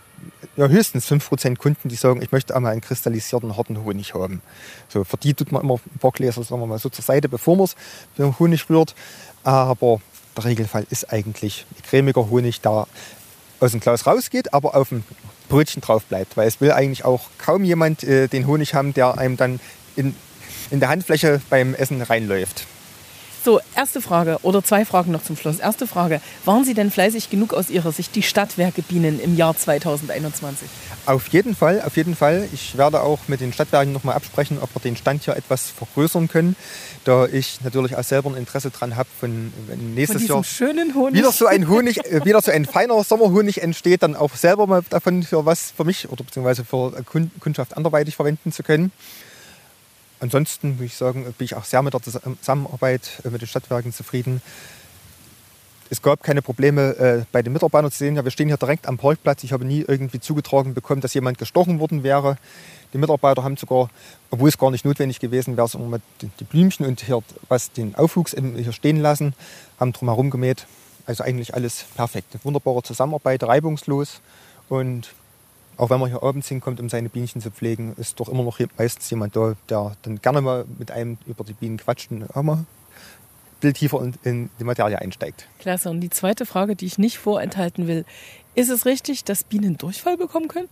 ja, 0.56 0.68
höchstens 0.68 1.12
5% 1.12 1.58
Kunden, 1.58 1.90
die 1.90 1.96
sagen, 1.96 2.22
ich 2.22 2.32
möchte 2.32 2.56
einmal 2.56 2.72
einen 2.72 2.82
kristallisierten 2.82 3.58
harten 3.58 3.84
Honig 3.84 4.14
haben. 4.14 4.42
So, 4.88 5.04
für 5.04 5.18
die 5.18 5.34
tut 5.34 5.52
man 5.52 5.62
immer 5.62 5.76
ein 5.76 6.00
paar 6.00 6.12
Gläser 6.12 6.44
sagen 6.44 6.62
wir 6.62 6.68
mal, 6.68 6.80
so 6.80 6.90
zur 6.90 7.04
Seite, 7.04 7.28
bevor 7.30 7.56
man 7.56 7.66
es 7.66 7.76
mit 8.16 8.26
dem 8.26 8.40
Honig 8.40 8.70
rührt. 8.70 8.96
Aber 9.44 10.00
der 10.36 10.46
Regelfall 10.46 10.86
ist 10.90 11.12
eigentlich 11.12 11.66
cremiger 11.88 12.30
Honig, 12.30 12.62
der 12.62 12.88
aus 13.60 13.72
dem 13.72 13.80
Glas 13.80 14.06
rausgeht, 14.06 14.54
aber 14.54 14.76
auf 14.76 14.90
dem 14.90 15.04
Brötchen 15.50 15.82
drauf 15.82 16.04
bleibt. 16.04 16.38
Weil 16.38 16.48
es 16.48 16.62
will 16.62 16.72
eigentlich 16.72 17.06
auch 17.06 17.30
kaum 17.38 17.64
jemand 17.64 18.04
äh, 18.04 18.28
den 18.28 18.48
Honig 18.48 18.74
haben, 18.74 18.94
der 18.94 19.18
einem 19.18 19.38
dann 19.38 19.60
in, 19.96 20.16
in 20.72 20.80
der 20.80 20.90
Handfläche 20.90 21.42
beim 21.50 21.74
Essen 21.74 22.02
reinläuft. 22.02 22.66
So, 23.46 23.60
erste 23.76 24.02
Frage 24.02 24.40
oder 24.42 24.64
zwei 24.64 24.86
Fragen 24.86 25.12
noch 25.12 25.22
zum 25.22 25.38
Schluss. 25.38 25.60
Erste 25.60 25.86
Frage, 25.86 26.20
waren 26.46 26.66
Sie 26.66 26.74
denn 26.74 26.90
fleißig 26.90 27.30
genug 27.30 27.54
aus 27.54 27.70
Ihrer 27.70 27.92
Sicht, 27.92 28.16
die 28.16 28.24
Stadtwerke 28.24 28.82
Bienen 28.82 29.20
im 29.20 29.38
Jahr 29.38 29.56
2021? 29.56 30.68
Auf 31.06 31.28
jeden 31.28 31.56
Fall, 31.56 31.84
auf 31.86 31.96
jeden 31.96 32.16
Fall. 32.16 32.50
Ich 32.54 32.76
werde 32.76 33.02
auch 33.02 33.20
mit 33.28 33.42
den 33.42 33.54
Stadtwerken 33.54 33.94
nochmal 33.94 34.16
absprechen, 34.16 34.58
ob 34.60 34.74
wir 34.74 34.80
den 34.80 34.96
Stand 34.98 35.26
hier 35.26 35.36
etwas 35.36 35.70
vergrößern 35.70 36.28
können, 36.28 36.56
da 37.04 37.28
ich 37.28 37.60
natürlich 37.64 37.96
auch 37.96 38.04
selber 38.04 38.32
ein 38.32 38.36
Interesse 38.36 38.72
dran 38.72 38.96
habe, 38.96 39.08
Von 39.20 39.54
nächstes 39.94 40.22
diesem 40.22 40.38
Jahr 40.38 40.44
schönen 40.44 40.96
Honig. 40.96 41.14
wieder 41.14 41.32
so 41.32 41.46
ein 41.46 41.70
Honig, 41.70 42.04
äh, 42.04 42.26
wieder 42.26 42.42
so 42.42 42.50
ein 42.50 42.66
feiner 42.66 43.04
Sommerhonig 43.04 43.62
entsteht, 43.62 44.02
dann 44.02 44.16
auch 44.16 44.34
selber 44.36 44.66
mal 44.66 44.82
davon 44.90 45.22
für 45.22 45.46
was 45.46 45.70
für 45.78 45.84
mich 45.84 46.10
oder 46.10 46.24
beziehungsweise 46.24 46.66
für 46.66 46.94
Kun- 47.04 47.30
Kundschaft 47.40 47.78
anderweitig 47.78 48.16
verwenden 48.16 48.52
zu 48.52 48.64
können. 48.64 48.92
Ansonsten 50.20 50.78
würde 50.78 50.86
ich 50.86 50.96
sagen, 50.96 51.24
bin 51.38 51.46
ich 51.46 51.56
auch 51.56 51.66
sehr 51.66 51.82
mit 51.82 51.94
der 51.94 52.02
Zusammenarbeit 52.02 53.22
äh, 53.24 53.30
mit 53.30 53.42
den 53.42 53.48
Stadtwerken 53.48 53.94
zufrieden. 53.94 54.42
Es 55.90 56.02
gab 56.02 56.24
keine 56.24 56.42
Probleme 56.42 56.96
äh, 56.98 57.26
bei 57.32 57.44
den 57.44 57.54
Mitarbeitern 57.54 57.92
zu 57.92 58.00
sehen. 58.00 58.16
Ja, 58.16 58.24
wir 58.24 58.32
stehen 58.32 58.48
hier 58.48 58.58
direkt 58.58 58.88
am 58.88 58.98
Parkplatz. 58.98 59.44
Ich 59.44 59.54
habe 59.54 59.66
nie 59.66 59.86
irgendwie 59.88 60.20
zugetragen 60.20 60.74
bekommen, 60.74 61.02
dass 61.02 61.14
jemand 61.14 61.38
gestochen 61.38 61.80
worden 61.80 62.02
wäre. 62.02 62.38
Die 62.94 62.98
Mitarbeiter 62.98 63.44
haben 63.44 63.56
sogar, 63.56 63.90
obwohl 64.32 64.50
es 64.50 64.58
gar 64.58 64.72
nicht 64.72 64.86
notwendig 64.86 65.20
gewesen 65.20 65.58
wäre, 65.58 65.68
sondern 65.68 66.02
die 66.22 66.44
Blümchen 66.44 66.86
und 66.88 67.02
hier 67.02 67.22
was 67.50 67.72
den 67.72 67.94
Aufwuchs 67.96 68.34
hier 68.34 68.74
stehen 68.74 68.98
lassen, 68.98 69.36
haben 69.80 69.94
drumherum 69.94 70.32
gemäht. 70.32 70.66
Also 71.06 71.24
eigentlich 71.24 71.54
alles 71.54 71.86
perfekt. 71.96 72.30
Eine 72.34 72.44
wunderbare 72.46 72.82
Zusammenarbeit, 72.82 73.44
reibungslos. 73.44 74.22
Und 74.70 75.14
auch 75.78 75.90
wenn 75.90 76.00
man 76.00 76.10
hier 76.10 76.24
abends 76.24 76.48
hinkommt, 76.48 76.80
um 76.80 76.90
seine 76.90 77.10
Bienchen 77.10 77.42
zu 77.42 77.52
pflegen, 77.52 77.94
ist 77.98 78.20
doch 78.20 78.30
immer 78.30 78.44
noch 78.44 78.60
meistens 78.78 79.10
jemand 79.10 79.36
da, 79.36 79.56
der 79.70 79.96
dann 80.02 80.22
gerne 80.22 80.42
mal 80.42 80.66
mit 80.78 80.92
einem 80.92 81.18
über 81.26 81.44
die 81.44 81.54
Bienen 81.54 81.78
quatscht 81.78 82.12
und 82.12 82.30
auch 82.36 82.44
mal 82.44 82.58
ein 82.58 82.68
bisschen 83.60 83.74
tiefer 83.74 84.02
in, 84.02 84.14
in 84.24 84.50
die 84.60 84.64
Materie 84.64 85.00
einsteigt. 85.00 85.48
Klasse. 85.60 85.90
Und 85.90 86.02
die 86.02 86.10
zweite 86.10 86.46
Frage, 86.46 86.76
die 86.76 86.86
ich 86.86 86.98
nicht 86.98 87.18
vorenthalten 87.18 87.88
will. 87.88 88.06
Ist 88.54 88.70
es 88.70 88.86
richtig, 88.86 89.24
dass 89.24 89.44
Bienen 89.44 89.78
Durchfall 89.78 90.18
bekommen 90.18 90.48
können? 90.48 90.70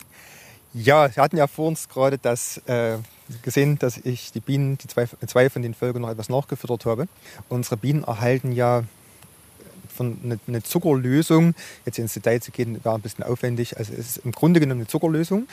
Ja, 0.74 1.16
wir 1.16 1.22
hatten 1.22 1.38
ja 1.38 1.48
vor 1.48 1.68
uns 1.68 1.88
gerade 1.88 2.18
das 2.18 2.58
äh, 2.66 2.98
gesehen, 3.44 3.78
dass 3.78 3.98
ich 3.98 4.32
die 4.32 4.40
Bienen, 4.40 4.78
die 4.78 4.88
zwei, 4.88 5.08
zwei 5.28 5.50
von 5.50 5.62
den 5.62 5.74
Völkern 5.74 6.02
noch 6.02 6.10
etwas 6.10 6.30
nachgefüttert 6.30 6.86
habe. 6.86 7.08
Unsere 7.50 7.78
Bienen 7.78 8.04
erhalten 8.04 8.54
ja 8.54 8.84
von 9.94 10.18
eine, 10.24 10.40
eine 10.48 10.64
Zuckerlösung. 10.64 11.56
Jetzt 11.86 12.00
ins 12.00 12.14
Detail 12.14 12.42
zu 12.42 12.52
gehen, 12.52 12.84
wäre 12.84 12.96
ein 12.96 13.02
bisschen 13.02 13.24
aufwendig. 13.24 13.78
Also 13.78 13.94
es 13.94 14.18
ist 14.18 14.26
im 14.26 14.32
Grunde 14.32 14.60
genommen 14.60 14.82
eine 14.82 14.88
Zuckerlösung. 14.88 15.48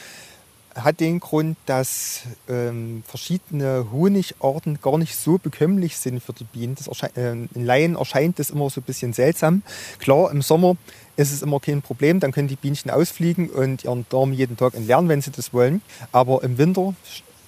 Hat 0.75 1.01
den 1.01 1.19
Grund, 1.19 1.57
dass 1.67 2.23
ähm, 2.49 3.03
verschiedene 3.05 3.87
Honigarten 3.91 4.79
gar 4.81 4.99
nicht 4.99 5.17
so 5.17 5.37
bekömmlich 5.37 5.97
sind 5.97 6.23
für 6.23 6.33
die 6.33 6.45
Bienen. 6.45 6.77
Das 6.77 6.89
äh, 7.17 7.33
in 7.33 7.65
Laien 7.65 7.97
erscheint 7.97 8.39
das 8.39 8.51
immer 8.51 8.71
so 8.71 8.81
ein 8.81 8.85
bisschen 8.85 9.13
seltsam. 9.13 9.63
Klar, 9.99 10.31
im 10.31 10.43
Sommer 10.43 10.77
ist 11.17 11.33
es 11.33 11.43
immer 11.43 11.59
kein 11.59 11.83
Problem, 11.83 12.21
dann 12.21 12.31
können 12.31 12.49
die 12.49 12.57
Bienchen 12.57 12.91
ausfliegen 12.91 13.51
und 13.51 13.85
ihren 13.85 14.07
Darm 14.09 14.33
jeden 14.33 14.57
Tag 14.57 14.75
entleeren, 14.75 15.09
wenn 15.09 15.21
sie 15.21 15.33
das 15.33 15.53
wollen. 15.53 15.83
Aber 16.13 16.43
im 16.45 16.57
Winter, 16.57 16.95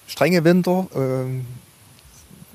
strenge 0.05 0.43
Winter, 0.43 0.87
ähm, 0.93 1.45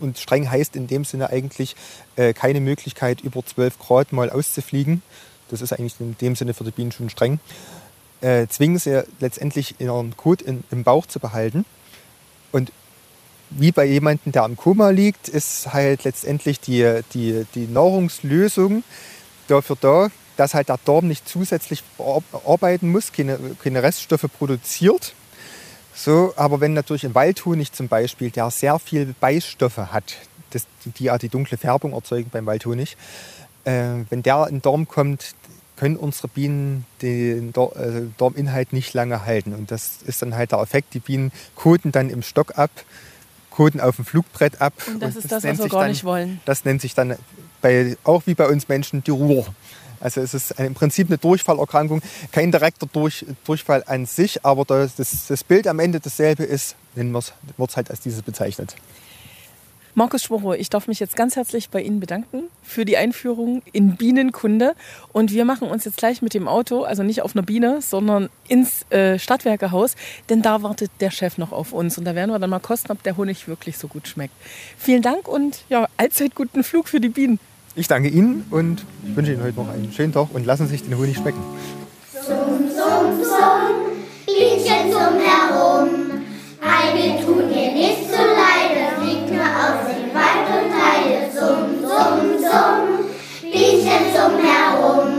und 0.00 0.18
streng 0.18 0.50
heißt 0.50 0.76
in 0.76 0.86
dem 0.86 1.04
Sinne 1.04 1.30
eigentlich 1.30 1.76
äh, 2.16 2.32
keine 2.32 2.60
Möglichkeit, 2.60 3.20
über 3.20 3.44
12 3.44 3.78
Grad 3.78 4.12
mal 4.12 4.30
auszufliegen. 4.30 5.02
Das 5.50 5.62
ist 5.62 5.72
eigentlich 5.72 5.94
in 6.00 6.16
dem 6.20 6.36
Sinne 6.36 6.54
für 6.54 6.64
die 6.64 6.70
Bienen 6.70 6.92
schon 6.92 7.10
streng. 7.10 7.40
Äh, 8.20 8.46
zwingen 8.48 8.78
sie 8.78 9.02
letztendlich 9.20 9.76
ihren 9.78 10.16
Kot 10.16 10.42
in, 10.42 10.64
im 10.70 10.84
Bauch 10.84 11.06
zu 11.06 11.20
behalten. 11.20 11.64
Und 12.52 12.72
wie 13.50 13.72
bei 13.72 13.84
jemandem, 13.84 14.32
der 14.32 14.44
im 14.44 14.56
Koma 14.56 14.90
liegt, 14.90 15.28
ist 15.28 15.72
halt 15.72 16.04
letztendlich 16.04 16.60
die, 16.60 17.00
die, 17.14 17.46
die 17.54 17.66
Nahrungslösung 17.66 18.82
dafür 19.46 19.76
da, 19.80 20.08
dass 20.36 20.54
halt 20.54 20.68
der 20.68 20.78
Darm 20.84 21.08
nicht 21.08 21.28
zusätzlich 21.28 21.82
arbeiten 22.46 22.90
muss, 22.90 23.12
keine, 23.12 23.38
keine 23.62 23.82
Reststoffe 23.82 24.26
produziert. 24.38 25.14
So, 25.98 26.32
aber 26.36 26.60
wenn 26.60 26.74
natürlich 26.74 27.04
ein 27.04 27.14
Waldhonig 27.16 27.72
zum 27.72 27.88
Beispiel, 27.88 28.30
der 28.30 28.52
sehr 28.52 28.78
viel 28.78 29.16
Beistoffe 29.18 29.90
hat, 29.92 30.14
das, 30.50 30.68
die 30.84 31.04
ja 31.04 31.18
die 31.18 31.28
dunkle 31.28 31.58
Färbung 31.58 31.92
erzeugen 31.92 32.30
beim 32.30 32.46
Waldhonig, 32.46 32.96
äh, 33.64 34.04
wenn 34.08 34.22
der 34.22 34.46
in 34.46 34.56
den 34.56 34.62
Darm 34.62 34.86
kommt, 34.86 35.34
können 35.74 35.96
unsere 35.96 36.28
Bienen 36.28 36.86
den 37.02 37.48
äh, 37.48 38.02
Darminhalt 38.16 38.72
nicht 38.72 38.94
lange 38.94 39.26
halten. 39.26 39.52
Und 39.52 39.72
das 39.72 39.98
ist 40.06 40.22
dann 40.22 40.36
halt 40.36 40.52
der 40.52 40.60
Effekt. 40.60 40.94
Die 40.94 41.00
Bienen 41.00 41.32
koten 41.56 41.90
dann 41.90 42.10
im 42.10 42.22
Stock 42.22 42.56
ab, 42.56 42.70
koten 43.50 43.80
auf 43.80 43.96
dem 43.96 44.04
Flugbrett 44.04 44.60
ab. 44.60 44.74
Und 44.86 45.02
das 45.02 45.16
ist 45.16 45.32
das, 45.32 45.42
nennt 45.42 45.58
was 45.58 45.64
wir 45.64 45.70
gar 45.70 45.80
dann, 45.80 45.90
nicht 45.90 46.04
wollen. 46.04 46.40
Das 46.44 46.64
nennt 46.64 46.80
sich 46.80 46.94
dann 46.94 47.16
bei, 47.60 47.96
auch 48.04 48.22
wie 48.26 48.34
bei 48.34 48.46
uns 48.46 48.68
Menschen 48.68 49.02
die 49.02 49.10
Ruhr. 49.10 49.46
Also 50.00 50.20
es 50.20 50.34
ist 50.34 50.52
im 50.58 50.74
Prinzip 50.74 51.08
eine 51.08 51.18
Durchfallerkrankung, 51.18 52.02
kein 52.32 52.52
direkter 52.52 52.86
Durch, 52.92 53.26
Durchfall 53.44 53.82
an 53.86 54.06
sich, 54.06 54.44
aber 54.44 54.64
das, 54.64 54.96
das, 54.96 55.26
das 55.26 55.44
Bild 55.44 55.66
am 55.66 55.78
Ende 55.78 56.00
dasselbe 56.00 56.44
ist, 56.44 56.76
nennen 56.94 57.12
wir 57.12 57.18
es, 57.18 57.32
wird 57.56 57.70
es 57.70 57.76
halt 57.76 57.90
als 57.90 58.00
dieses 58.00 58.22
bezeichnet. 58.22 58.74
Markus 59.98 60.22
Schworo, 60.22 60.54
ich 60.54 60.70
darf 60.70 60.86
mich 60.86 61.00
jetzt 61.00 61.16
ganz 61.16 61.34
herzlich 61.34 61.70
bei 61.70 61.82
Ihnen 61.82 61.98
bedanken 61.98 62.44
für 62.62 62.84
die 62.84 62.96
Einführung 62.96 63.62
in 63.72 63.96
Bienenkunde. 63.96 64.74
Und 65.12 65.32
wir 65.32 65.44
machen 65.44 65.66
uns 65.68 65.84
jetzt 65.86 65.96
gleich 65.96 66.22
mit 66.22 66.34
dem 66.34 66.46
Auto, 66.46 66.84
also 66.84 67.02
nicht 67.02 67.22
auf 67.22 67.34
einer 67.34 67.44
Biene, 67.44 67.82
sondern 67.82 68.28
ins 68.46 68.88
äh, 68.92 69.18
Stadtwerkehaus, 69.18 69.96
denn 70.28 70.40
da 70.40 70.62
wartet 70.62 70.92
der 71.00 71.10
Chef 71.10 71.36
noch 71.36 71.50
auf 71.50 71.72
uns. 71.72 71.98
Und 71.98 72.04
da 72.04 72.14
werden 72.14 72.30
wir 72.30 72.38
dann 72.38 72.48
mal 72.48 72.60
kosten, 72.60 72.92
ob 72.92 73.02
der 73.02 73.16
Honig 73.16 73.48
wirklich 73.48 73.76
so 73.76 73.88
gut 73.88 74.06
schmeckt. 74.06 74.34
Vielen 74.78 75.02
Dank 75.02 75.26
und 75.26 75.64
ja, 75.68 75.88
allzeit 75.96 76.36
guten 76.36 76.62
Flug 76.62 76.86
für 76.86 77.00
die 77.00 77.08
Bienen. 77.08 77.40
Ich 77.78 77.86
danke 77.86 78.08
Ihnen 78.08 78.44
und 78.50 78.84
wünsche 79.14 79.32
Ihnen 79.32 79.44
heute 79.44 79.56
noch 79.56 79.68
einen 79.72 79.92
schönen 79.92 80.12
Tag 80.12 80.34
und 80.34 80.44
lassen 80.44 80.66
Sie 80.66 80.72
sich 80.72 80.82
den 80.82 80.98
Honig 80.98 81.16
schmecken. 81.16 81.38
Summ, 82.12 82.68
summ, 82.68 83.22
summ, 83.22 83.94
Bienchen 84.26 84.90
summ 84.90 85.20
herum. 85.20 85.88
Eine 86.60 87.24
tun 87.24 87.48
dir 87.48 87.70
nicht 87.72 88.10
so 88.10 88.16
leide, 88.16 89.00
fliegt 89.00 89.30
nur 89.30 89.44
aus 89.44 89.86
dem 89.86 90.12
Wald 90.12 90.48
und 90.58 90.74
Heide. 90.74 91.30
Summ, 91.32 91.80
summ, 91.80 92.38
summ, 92.40 93.06
Bienchen 93.42 94.12
summ 94.12 94.40
herum. 94.42 95.17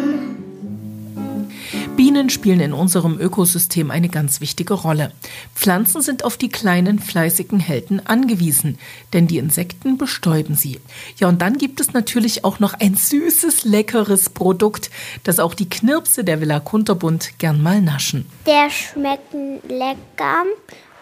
Bienen 2.00 2.30
spielen 2.30 2.62
in 2.62 2.72
unserem 2.72 3.20
Ökosystem 3.20 3.92
eine 3.92 4.08
ganz 4.08 4.40
wichtige 4.40 4.74
Rolle. 4.74 5.12
Pflanzen 5.54 6.02
sind 6.02 6.24
auf 6.24 6.38
die 6.38 6.48
kleinen, 6.48 6.98
fleißigen 6.98 7.60
Helden 7.60 8.02
angewiesen, 8.06 8.80
denn 9.12 9.28
die 9.28 9.38
Insekten 9.38 9.98
bestäuben 9.98 10.56
sie. 10.56 10.80
Ja, 11.18 11.28
und 11.28 11.42
dann 11.42 11.58
gibt 11.58 11.82
es 11.82 11.92
natürlich 11.92 12.46
auch 12.46 12.62
noch 12.62 12.74
ein 12.74 12.96
süßes, 12.96 13.66
leckeres 13.66 14.30
Produkt, 14.30 14.92
das 15.26 15.42
auch 15.42 15.54
die 15.54 15.68
Knirpse 15.68 16.24
der 16.24 16.40
Villa 16.40 16.62
Kunterbund 16.62 17.38
gern 17.38 17.62
mal 17.62 17.82
naschen. 17.82 18.26
Der 18.46 18.70
schmeckt 18.70 19.34
lecker 19.68 20.46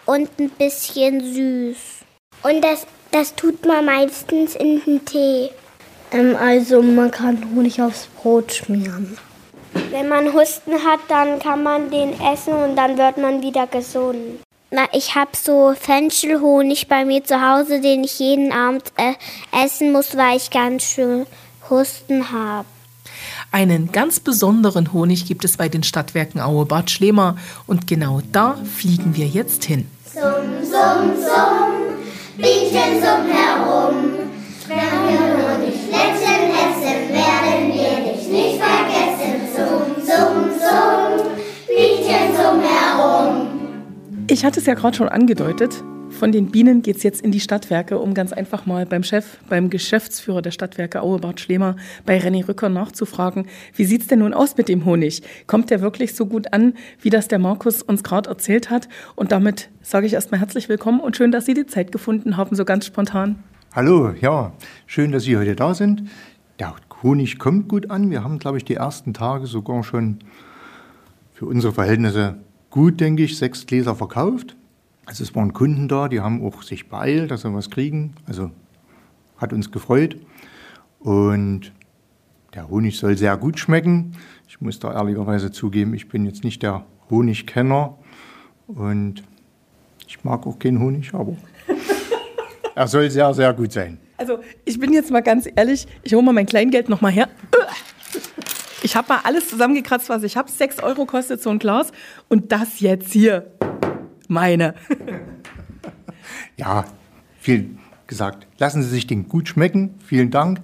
und 0.07 0.27
ein 0.39 0.49
bisschen 0.49 1.21
süß. 1.21 1.77
Und 2.41 2.63
das, 2.63 2.87
das 3.11 3.35
tut 3.35 3.63
man 3.67 3.85
meistens 3.85 4.55
in 4.55 4.81
den 4.83 5.05
Tee. 5.05 5.51
Ähm, 6.11 6.35
also 6.35 6.81
man 6.81 7.11
kann 7.11 7.37
Honig 7.53 7.79
aufs 7.83 8.07
Brot 8.19 8.51
schmieren. 8.51 9.15
Wenn 9.99 10.09
man 10.09 10.31
Husten 10.31 10.73
hat, 10.73 10.99
dann 11.07 11.39
kann 11.39 11.63
man 11.63 11.89
den 11.89 12.13
essen 12.21 12.53
und 12.53 12.75
dann 12.75 12.99
wird 12.99 13.17
man 13.17 13.41
wieder 13.41 13.65
gesund. 13.65 14.41
Na, 14.69 14.83
ich 14.93 15.15
habe 15.15 15.31
so 15.33 15.73
Fenchelhonig 15.73 16.87
bei 16.87 17.03
mir 17.03 17.23
zu 17.23 17.41
Hause, 17.41 17.81
den 17.81 18.03
ich 18.03 18.19
jeden 18.19 18.51
Abend 18.51 18.83
äh, 18.97 19.13
essen 19.65 19.91
muss, 19.91 20.15
weil 20.15 20.37
ich 20.37 20.51
ganz 20.51 20.83
schön 20.83 21.25
Husten 21.67 22.31
habe. 22.31 22.67
Einen 23.51 23.91
ganz 23.91 24.19
besonderen 24.19 24.93
Honig 24.93 25.25
gibt 25.25 25.43
es 25.43 25.57
bei 25.57 25.67
den 25.67 25.81
Stadtwerken 25.81 26.41
Aue 26.41 26.67
Bad 26.67 26.91
Schlema 26.91 27.35
und 27.65 27.87
genau 27.87 28.21
da 28.31 28.55
fliegen 28.77 29.15
wir 29.15 29.25
jetzt 29.25 29.63
hin. 29.63 29.89
Summ, 30.13 30.21
summ, 30.61 31.15
summ, 31.17 31.97
Bienchen 32.37 33.01
summ 33.01 33.25
herum. 33.31 33.95
Wenn 34.67 34.77
wir 34.77 35.37
nur 35.37 35.65
die 35.65 36.26
Bienchen 42.57 42.61
summ 42.61 42.61
herum. 42.61 43.47
Ich 44.29 44.45
hatte 44.45 44.59
es 44.59 44.65
ja 44.65 44.73
gerade 44.73 44.95
schon 44.95 45.09
angedeutet. 45.09 45.83
Von 46.09 46.31
den 46.31 46.47
Bienen 46.51 46.81
geht 46.81 46.97
es 46.97 47.03
jetzt 47.03 47.21
in 47.21 47.31
die 47.31 47.39
Stadtwerke, 47.39 47.99
um 47.99 48.13
ganz 48.13 48.31
einfach 48.31 48.65
mal 48.65 48.85
beim 48.85 49.03
Chef, 49.03 49.37
beim 49.49 49.69
Geschäftsführer 49.69 50.41
der 50.41 50.51
Stadtwerke 50.51 51.01
Aue 51.01 51.19
Bad 51.19 51.39
Schlemer, 51.39 51.75
bei 52.05 52.17
René 52.17 52.47
Rücker 52.47 52.69
nachzufragen, 52.69 53.45
wie 53.75 53.83
sieht 53.83 54.01
es 54.03 54.07
denn 54.07 54.19
nun 54.19 54.33
aus 54.33 54.57
mit 54.57 54.69
dem 54.69 54.85
Honig? 54.85 55.21
Kommt 55.47 55.69
der 55.69 55.81
wirklich 55.81 56.15
so 56.15 56.25
gut 56.25 56.53
an, 56.53 56.73
wie 57.01 57.09
das 57.09 57.27
der 57.27 57.39
Markus 57.39 57.83
uns 57.83 58.03
gerade 58.03 58.29
erzählt 58.29 58.69
hat? 58.69 58.87
Und 59.15 59.31
damit 59.31 59.69
sage 59.81 60.07
ich 60.07 60.13
erstmal 60.13 60.39
herzlich 60.39 60.69
willkommen 60.69 61.01
und 61.01 61.17
schön, 61.17 61.31
dass 61.31 61.45
Sie 61.45 61.53
die 61.53 61.67
Zeit 61.67 61.91
gefunden 61.91 62.37
haben, 62.37 62.55
so 62.55 62.63
ganz 62.63 62.85
spontan. 62.85 63.43
Hallo, 63.75 64.13
ja, 64.19 64.53
schön, 64.87 65.11
dass 65.11 65.23
Sie 65.23 65.37
heute 65.37 65.55
da 65.55 65.73
sind. 65.73 66.03
Der 66.57 66.73
Honig 67.03 67.37
kommt 67.37 67.67
gut 67.67 67.91
an. 67.91 68.09
Wir 68.09 68.23
haben, 68.23 68.39
glaube 68.39 68.57
ich, 68.57 68.65
die 68.65 68.75
ersten 68.75 69.13
Tage 69.13 69.45
sogar 69.45 69.83
schon 69.83 70.19
für 71.37 71.45
unsere 71.45 71.71
Verhältnisse 71.71 72.37
gut, 72.69 72.99
denke 72.99 73.23
ich, 73.23 73.37
sechs 73.37 73.65
Gläser 73.65 73.95
verkauft. 73.95 74.55
Also 75.05 75.23
es 75.23 75.33
waren 75.35 75.53
Kunden 75.53 75.87
da, 75.87 76.09
die 76.09 76.19
haben 76.19 76.45
auch 76.45 76.63
sich 76.63 76.89
beeilt, 76.89 77.31
dass 77.31 77.41
sie 77.41 77.53
was 77.53 77.69
kriegen. 77.69 78.13
Also 78.25 78.51
hat 79.37 79.53
uns 79.53 79.71
gefreut. 79.71 80.17
Und 80.99 81.71
der 82.53 82.69
Honig 82.69 82.97
soll 82.97 83.17
sehr 83.17 83.37
gut 83.37 83.59
schmecken. 83.59 84.13
Ich 84.47 84.59
muss 84.61 84.79
da 84.79 84.93
ehrlicherweise 84.93 85.51
zugeben, 85.51 85.93
ich 85.93 86.09
bin 86.09 86.25
jetzt 86.25 86.43
nicht 86.43 86.63
der 86.63 86.85
Honigkenner 87.09 87.97
und 88.67 89.23
ich 90.07 90.23
mag 90.23 90.45
auch 90.47 90.57
keinen 90.57 90.79
Honig, 90.79 91.13
aber 91.13 91.35
er 92.75 92.87
soll 92.87 93.09
sehr, 93.09 93.33
sehr 93.33 93.53
gut 93.53 93.71
sein. 93.71 93.99
Also 94.17 94.39
ich 94.65 94.79
bin 94.79 94.93
jetzt 94.93 95.11
mal 95.11 95.21
ganz 95.21 95.47
ehrlich, 95.55 95.85
ich 96.03 96.13
hole 96.13 96.23
mal 96.23 96.33
mein 96.33 96.47
Kleingeld 96.47 96.89
nochmal 96.89 97.11
her. 97.11 97.29
Ich 98.87 98.95
habe 98.95 99.09
mal 99.09 99.19
alles 99.25 99.49
zusammengekratzt, 99.49 100.07
was 100.07 100.23
ich 100.23 100.37
habe. 100.37 100.49
Sechs 100.49 100.79
Euro 100.81 101.05
kostet 101.05 101.41
so 101.41 101.49
ein 101.49 101.59
Glas. 101.59 101.91
Und 102.29 102.53
das 102.53 102.79
jetzt 102.79 103.11
hier, 103.11 103.51
meine. 104.29 104.75
Ja, 106.55 106.85
viel 107.39 107.77
gesagt. 108.07 108.47
Lassen 108.57 108.81
Sie 108.81 108.89
sich 108.89 109.05
den 109.05 109.27
gut 109.27 109.49
schmecken. 109.49 109.95
Vielen 110.05 110.31
Dank. 110.31 110.61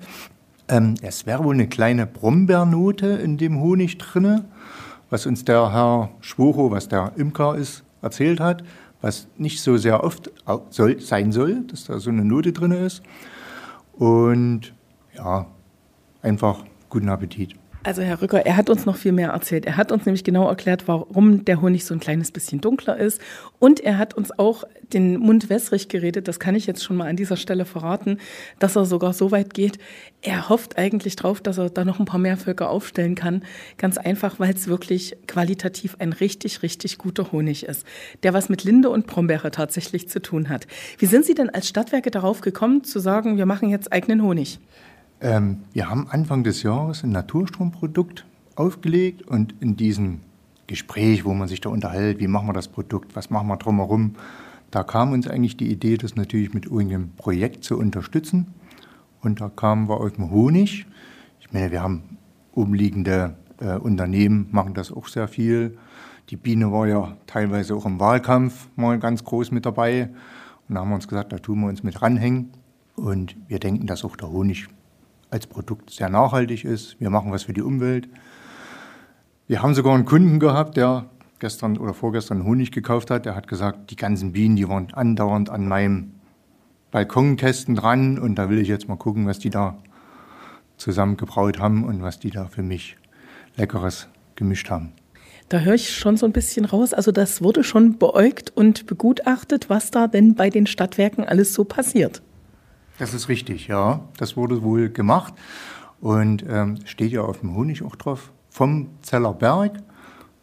Ähm, 0.69 0.95
es 1.01 1.25
wäre 1.25 1.43
wohl 1.43 1.53
eine 1.53 1.67
kleine 1.67 2.07
Brombeernote 2.07 3.07
in 3.07 3.37
dem 3.37 3.59
Honig 3.59 3.97
drinne, 3.97 4.45
was 5.09 5.25
uns 5.25 5.43
der 5.43 5.73
Herr 5.73 6.09
Schwocho, 6.21 6.71
was 6.71 6.87
der 6.87 7.11
Imker 7.17 7.55
ist, 7.55 7.83
erzählt 8.01 8.39
hat, 8.39 8.63
was 9.01 9.27
nicht 9.37 9.61
so 9.61 9.75
sehr 9.77 10.01
oft 10.03 10.31
soll, 10.69 11.01
sein 11.01 11.33
soll, 11.33 11.63
dass 11.67 11.85
da 11.85 11.99
so 11.99 12.09
eine 12.09 12.23
Note 12.23 12.53
drin 12.53 12.71
ist. 12.71 13.03
Und 13.93 14.73
ja, 15.13 15.45
einfach 16.21 16.63
guten 16.89 17.09
Appetit. 17.09 17.55
Also 17.85 18.01
Herr 18.01 18.21
Rücker, 18.21 18.45
er 18.45 18.55
hat 18.55 18.69
uns 18.69 18.85
noch 18.85 18.95
viel 18.95 19.11
mehr 19.11 19.31
erzählt. 19.31 19.65
Er 19.65 19.75
hat 19.75 19.91
uns 19.91 20.05
nämlich 20.05 20.23
genau 20.23 20.47
erklärt, 20.47 20.87
warum 20.87 21.43
der 21.43 21.59
Honig 21.59 21.83
so 21.83 21.93
ein 21.93 21.99
kleines 21.99 22.31
bisschen 22.31 22.61
dunkler 22.61 22.95
ist. 22.95 23.19
Und 23.59 23.81
er 23.81 23.97
hat 23.97 24.13
uns 24.13 24.31
auch 24.39 24.63
den 24.93 25.17
Mund 25.17 25.49
wässrig 25.49 25.89
geredet. 25.89 26.29
Das 26.29 26.39
kann 26.39 26.55
ich 26.55 26.65
jetzt 26.65 26.81
schon 26.81 26.95
mal 26.95 27.09
an 27.09 27.17
dieser 27.17 27.35
Stelle 27.35 27.65
verraten, 27.65 28.19
dass 28.59 28.77
er 28.77 28.85
sogar 28.85 29.11
so 29.11 29.31
weit 29.31 29.53
geht. 29.53 29.79
Er 30.21 30.47
hofft 30.47 30.77
eigentlich 30.77 31.17
drauf, 31.17 31.41
dass 31.41 31.57
er 31.57 31.69
da 31.69 31.83
noch 31.83 31.99
ein 31.99 32.05
paar 32.05 32.21
mehr 32.21 32.37
Völker 32.37 32.69
aufstellen 32.69 33.15
kann. 33.15 33.43
Ganz 33.77 33.97
einfach, 33.97 34.39
weil 34.39 34.53
es 34.53 34.69
wirklich 34.69 35.17
qualitativ 35.27 35.97
ein 35.99 36.13
richtig, 36.13 36.63
richtig 36.63 36.97
guter 36.97 37.33
Honig 37.33 37.65
ist, 37.65 37.85
der 38.23 38.33
was 38.33 38.47
mit 38.47 38.63
Linde 38.63 38.91
und 38.91 39.07
Brombeere 39.07 39.51
tatsächlich 39.51 40.07
zu 40.07 40.21
tun 40.21 40.47
hat. 40.47 40.67
Wie 40.99 41.05
sind 41.05 41.25
Sie 41.25 41.35
denn 41.35 41.49
als 41.49 41.67
Stadtwerke 41.67 42.11
darauf 42.11 42.39
gekommen, 42.39 42.85
zu 42.85 42.99
sagen, 42.99 43.35
wir 43.35 43.45
machen 43.45 43.67
jetzt 43.67 43.91
eigenen 43.91 44.23
Honig? 44.23 44.59
Ähm, 45.23 45.59
wir 45.71 45.89
haben 45.89 46.09
Anfang 46.09 46.43
des 46.43 46.63
Jahres 46.63 47.03
ein 47.03 47.11
Naturstromprodukt 47.11 48.25
aufgelegt 48.55 49.21
und 49.21 49.55
in 49.61 49.77
diesem 49.77 50.19
Gespräch, 50.67 51.23
wo 51.23 51.33
man 51.33 51.47
sich 51.47 51.61
da 51.61 51.69
unterhält, 51.69 52.19
wie 52.19 52.27
machen 52.27 52.49
wir 52.49 52.53
das 52.53 52.67
Produkt, 52.67 53.15
was 53.15 53.29
machen 53.29 53.47
wir 53.47 53.55
drumherum, 53.55 54.15
da 54.69 54.83
kam 54.83 55.13
uns 55.13 55.29
eigentlich 55.29 55.55
die 55.55 55.71
Idee, 55.71 55.95
das 55.95 56.17
natürlich 56.17 56.53
mit 56.53 56.65
irgendeinem 56.65 57.11
Projekt 57.15 57.63
zu 57.63 57.77
unterstützen. 57.77 58.47
Und 59.21 59.39
da 59.39 59.47
kamen 59.47 59.87
wir 59.87 60.01
auf 60.01 60.11
den 60.11 60.29
Honig. 60.29 60.87
Ich 61.39 61.53
meine, 61.53 61.71
wir 61.71 61.81
haben 61.81 62.17
umliegende 62.51 63.37
äh, 63.59 63.77
Unternehmen, 63.77 64.49
machen 64.51 64.73
das 64.73 64.91
auch 64.91 65.07
sehr 65.07 65.29
viel. 65.29 65.77
Die 66.31 66.37
Biene 66.37 66.71
war 66.71 66.87
ja 66.87 67.15
teilweise 67.27 67.75
auch 67.75 67.85
im 67.85 67.99
Wahlkampf 67.99 68.67
mal 68.75 68.99
ganz 68.99 69.23
groß 69.23 69.51
mit 69.51 69.65
dabei. 69.65 70.09
Und 70.67 70.75
da 70.75 70.81
haben 70.81 70.89
wir 70.89 70.95
uns 70.95 71.07
gesagt, 71.07 71.31
da 71.31 71.37
tun 71.37 71.61
wir 71.61 71.67
uns 71.67 71.83
mit 71.83 72.01
ranhängen. 72.01 72.49
Und 72.95 73.37
wir 73.47 73.59
denken, 73.59 73.87
dass 73.87 74.03
auch 74.03 74.17
der 74.17 74.29
Honig 74.29 74.67
als 75.33 75.47
Produkt 75.47 75.89
sehr 75.89 76.09
nachhaltig 76.09 76.63
ist. 76.63 76.99
Wir 76.99 77.09
machen 77.09 77.31
was 77.31 77.43
für 77.43 77.53
die 77.53 77.63
Umwelt. 77.63 78.07
Wir 79.47 79.63
haben 79.63 79.73
sogar 79.73 79.95
einen 79.95 80.05
Kunden 80.05 80.39
gehabt, 80.39 80.77
der 80.77 81.07
gestern 81.39 81.77
oder 81.77 81.93
vorgestern 81.93 82.45
Honig 82.45 82.71
gekauft 82.71 83.09
hat. 83.09 83.25
Der 83.25 83.35
hat 83.35 83.47
gesagt, 83.47 83.89
die 83.89 83.95
ganzen 83.95 84.31
Bienen, 84.31 84.55
die 84.55 84.69
waren 84.69 84.93
andauernd 84.93 85.49
an 85.49 85.67
meinem 85.67 86.11
Balkonkästen 86.91 87.75
dran 87.75 88.19
und 88.19 88.35
da 88.35 88.49
will 88.49 88.59
ich 88.59 88.67
jetzt 88.67 88.87
mal 88.87 88.95
gucken, 88.95 89.25
was 89.25 89.39
die 89.39 89.49
da 89.49 89.79
zusammengebraut 90.77 91.59
haben 91.59 91.83
und 91.83 92.03
was 92.03 92.19
die 92.19 92.29
da 92.29 92.45
für 92.45 92.61
mich 92.61 92.95
Leckeres 93.57 94.07
gemischt 94.35 94.69
haben. 94.69 94.93
Da 95.49 95.59
höre 95.59 95.73
ich 95.73 95.95
schon 95.95 96.15
so 96.15 96.27
ein 96.27 96.31
bisschen 96.31 96.65
raus. 96.65 96.93
Also 96.93 97.11
das 97.11 97.41
wurde 97.41 97.63
schon 97.63 97.97
beäugt 97.97 98.51
und 98.55 98.85
begutachtet, 98.85 99.69
was 99.69 99.89
da 99.89 100.07
denn 100.07 100.35
bei 100.35 100.51
den 100.51 100.67
Stadtwerken 100.67 101.25
alles 101.25 101.53
so 101.53 101.63
passiert. 101.63 102.21
Das 102.99 103.13
ist 103.13 103.29
richtig, 103.29 103.67
ja. 103.67 104.07
Das 104.17 104.37
wurde 104.37 104.61
wohl 104.63 104.89
gemacht 104.89 105.33
und 105.99 106.45
ähm, 106.47 106.77
steht 106.85 107.11
ja 107.11 107.21
auf 107.21 107.39
dem 107.39 107.55
Honig 107.55 107.83
auch 107.83 107.95
drauf, 107.95 108.31
vom 108.49 108.89
Zeller 109.01 109.33
Berg. 109.33 109.77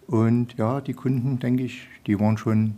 Und 0.06 0.56
ja, 0.56 0.80
die 0.80 0.94
Kunden, 0.94 1.38
denke 1.38 1.62
ich, 1.62 1.86
die 2.06 2.18
waren 2.18 2.36
schon 2.36 2.74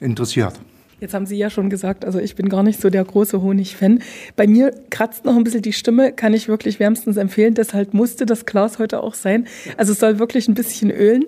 interessiert. 0.00 0.60
Jetzt 1.00 1.14
haben 1.14 1.26
Sie 1.26 1.36
ja 1.36 1.48
schon 1.48 1.70
gesagt, 1.70 2.04
also 2.04 2.18
ich 2.18 2.34
bin 2.34 2.48
gar 2.48 2.64
nicht 2.64 2.80
so 2.80 2.90
der 2.90 3.04
große 3.04 3.40
Honig-Fan. 3.40 4.02
Bei 4.34 4.48
mir 4.48 4.74
kratzt 4.90 5.24
noch 5.24 5.36
ein 5.36 5.44
bisschen 5.44 5.62
die 5.62 5.72
Stimme, 5.72 6.12
kann 6.12 6.34
ich 6.34 6.48
wirklich 6.48 6.80
wärmstens 6.80 7.16
empfehlen. 7.16 7.54
Deshalb 7.54 7.94
musste 7.94 8.26
das 8.26 8.46
Glas 8.46 8.80
heute 8.80 9.00
auch 9.00 9.14
sein. 9.14 9.46
Also 9.76 9.92
es 9.92 10.00
soll 10.00 10.18
wirklich 10.18 10.48
ein 10.48 10.54
bisschen 10.54 10.90
ölen. 10.90 11.24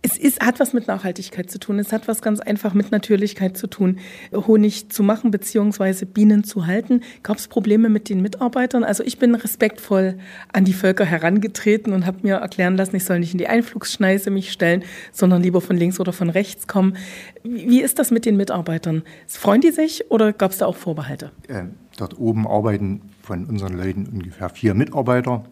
Es 0.00 0.16
ist, 0.16 0.40
hat 0.40 0.60
was 0.60 0.72
mit 0.74 0.86
Nachhaltigkeit 0.86 1.50
zu 1.50 1.58
tun. 1.58 1.80
Es 1.80 1.92
hat 1.92 2.06
was 2.06 2.22
ganz 2.22 2.38
einfach 2.38 2.72
mit 2.72 2.92
Natürlichkeit 2.92 3.56
zu 3.56 3.66
tun, 3.66 3.98
Honig 4.32 4.90
zu 4.90 5.02
machen 5.02 5.32
bzw. 5.32 6.04
Bienen 6.04 6.44
zu 6.44 6.66
halten. 6.66 7.02
Gab 7.24 7.38
es 7.38 7.48
Probleme 7.48 7.88
mit 7.88 8.08
den 8.08 8.22
Mitarbeitern? 8.22 8.84
Also 8.84 9.02
ich 9.02 9.18
bin 9.18 9.34
respektvoll 9.34 10.16
an 10.52 10.64
die 10.64 10.72
Völker 10.72 11.04
herangetreten 11.04 11.92
und 11.92 12.06
habe 12.06 12.18
mir 12.22 12.36
erklären 12.36 12.76
lassen, 12.76 12.94
ich 12.94 13.04
soll 13.04 13.18
nicht 13.18 13.32
in 13.32 13.38
die 13.38 13.48
Einflugsschneise 13.48 14.30
mich 14.30 14.52
stellen, 14.52 14.84
sondern 15.10 15.42
lieber 15.42 15.60
von 15.60 15.76
links 15.76 15.98
oder 15.98 16.12
von 16.12 16.30
rechts 16.30 16.68
kommen. 16.68 16.96
Wie 17.42 17.82
ist 17.82 17.98
das 17.98 18.12
mit 18.12 18.24
den 18.24 18.36
Mitarbeitern? 18.36 19.02
Freuen 19.26 19.62
die 19.62 19.72
sich 19.72 20.10
oder 20.12 20.32
gab 20.32 20.52
es 20.52 20.58
da 20.58 20.66
auch 20.66 20.76
Vorbehalte? 20.76 21.32
Äh, 21.48 21.64
dort 21.96 22.16
oben 22.20 22.46
arbeiten 22.46 23.02
von 23.22 23.46
unseren 23.46 23.76
Leuten 23.76 24.06
ungefähr 24.06 24.48
vier 24.48 24.74
Mitarbeiter. 24.74 25.44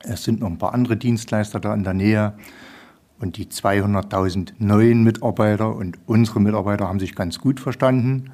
Es 0.00 0.24
sind 0.24 0.40
noch 0.40 0.48
ein 0.48 0.58
paar 0.58 0.74
andere 0.74 0.96
Dienstleister 0.96 1.60
da 1.60 1.72
in 1.72 1.84
der 1.84 1.94
Nähe. 1.94 2.34
Und 3.24 3.38
die 3.38 3.46
200.000 3.46 4.52
neuen 4.58 5.02
Mitarbeiter 5.02 5.74
und 5.74 5.96
unsere 6.04 6.40
Mitarbeiter 6.42 6.88
haben 6.88 7.00
sich 7.00 7.14
ganz 7.14 7.38
gut 7.38 7.58
verstanden, 7.58 8.32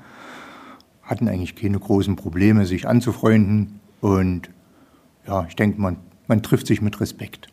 hatten 1.05 1.29
eigentlich 1.29 1.55
keine 1.55 1.79
großen 1.79 2.17
Probleme, 2.17 2.67
sich 2.67 2.89
anzufreunden. 2.89 3.79
Und 4.01 4.51
ja, 5.29 5.47
ich 5.49 5.55
denke, 5.55 5.81
man, 5.81 5.99
man 6.27 6.43
trifft 6.43 6.67
sich 6.67 6.83
mit 6.83 7.01
Respekt. 7.01 7.47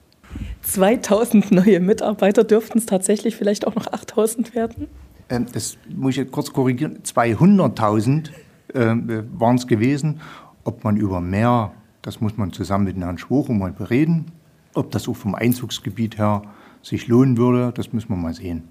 2000 0.64 1.52
neue 1.52 1.80
Mitarbeiter 1.80 2.44
dürften 2.44 2.80
es 2.80 2.88
tatsächlich 2.88 3.36
vielleicht 3.36 3.68
auch 3.68 3.76
noch 3.76 3.86
8000 3.86 4.56
werden? 4.56 4.88
Ähm, 5.30 5.46
das 5.54 5.78
muss 5.96 6.14
ich 6.14 6.18
jetzt 6.18 6.32
kurz 6.32 6.52
korrigieren. 6.52 7.04
200.000 7.04 8.30
äh, 8.74 8.96
waren 9.38 9.58
es 9.58 9.68
gewesen. 9.68 10.22
Ob 10.64 10.84
man 10.84 10.98
über 10.98 11.22
mehr, 11.22 11.72
das 12.02 12.20
muss 12.20 12.36
man 12.36 12.52
zusammen 12.52 12.86
mit 12.86 12.98
Herrn 12.98 13.20
Schwoch 13.20 13.48
mal 13.50 13.74
bereden. 13.74 14.32
Ob 14.74 14.90
das 14.90 15.08
auch 15.08 15.16
vom 15.16 15.36
Einzugsgebiet 15.36 16.18
her 16.18 16.42
sich 16.88 17.08
lohnen 17.08 17.38
würde, 17.38 17.72
das 17.76 17.92
müssen 17.92 18.10
wir 18.10 18.16
mal 18.16 18.34
sehen. 18.34 18.64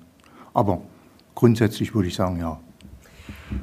Aber 0.55 0.81
grundsätzlich 1.35 1.94
würde 1.94 2.09
ich 2.09 2.14
sagen, 2.14 2.40
ja. 2.40 2.59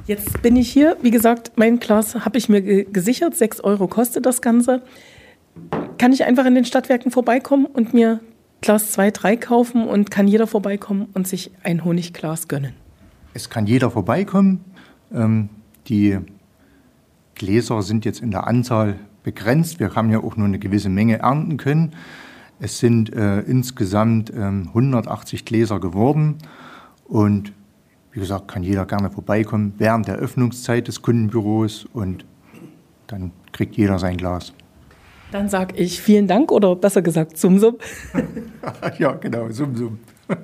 Jetzt 0.06 0.40
bin 0.42 0.56
ich 0.56 0.70
hier, 0.70 0.96
wie 1.02 1.10
gesagt, 1.10 1.52
mein 1.56 1.80
Glas 1.80 2.14
habe 2.24 2.38
ich 2.38 2.48
mir 2.48 2.84
gesichert, 2.84 3.36
6 3.36 3.60
Euro 3.60 3.88
kostet 3.88 4.24
das 4.26 4.40
Ganze. 4.40 4.82
Kann 5.98 6.12
ich 6.12 6.24
einfach 6.24 6.46
in 6.46 6.54
den 6.54 6.64
Stadtwerken 6.64 7.10
vorbeikommen 7.10 7.66
und 7.66 7.94
mir 7.94 8.20
Glas 8.60 8.92
2, 8.92 9.10
3 9.10 9.36
kaufen 9.36 9.86
und 9.86 10.10
kann 10.10 10.28
jeder 10.28 10.46
vorbeikommen 10.46 11.08
und 11.14 11.26
sich 11.26 11.50
ein 11.62 11.84
Honigglas 11.84 12.48
gönnen? 12.48 12.74
Es 13.34 13.50
kann 13.50 13.66
jeder 13.66 13.90
vorbeikommen. 13.90 14.64
Ähm, 15.12 15.48
die 15.88 16.18
Gläser 17.34 17.82
sind 17.82 18.04
jetzt 18.04 18.20
in 18.20 18.30
der 18.30 18.46
Anzahl 18.46 18.98
begrenzt. 19.22 19.80
Wir 19.80 19.94
haben 19.94 20.10
ja 20.10 20.22
auch 20.22 20.36
nur 20.36 20.46
eine 20.46 20.58
gewisse 20.58 20.88
Menge 20.88 21.18
ernten 21.18 21.56
können. 21.56 21.94
Es 22.60 22.78
sind 22.78 23.12
äh, 23.12 23.40
insgesamt 23.40 24.32
ähm, 24.34 24.68
180 24.68 25.44
Gläser 25.44 25.80
geworden 25.80 26.38
und 27.06 27.52
wie 28.12 28.20
gesagt, 28.20 28.48
kann 28.48 28.62
jeder 28.62 28.86
gerne 28.86 29.10
vorbeikommen 29.10 29.74
während 29.78 30.06
der 30.06 30.16
Öffnungszeit 30.16 30.86
des 30.86 31.02
Kundenbüros 31.02 31.84
und 31.92 32.24
dann 33.08 33.32
kriegt 33.52 33.76
jeder 33.76 33.98
sein 33.98 34.16
Glas. 34.16 34.52
Dann 35.32 35.48
sage 35.48 35.74
ich 35.76 36.00
vielen 36.00 36.28
Dank 36.28 36.52
oder 36.52 36.76
besser 36.76 37.02
gesagt 37.02 37.36
Sum 37.36 37.58
Sum. 37.58 37.76
ja, 38.98 39.12
genau, 39.14 39.50
Sum 39.50 39.74
Sum. 39.76 39.98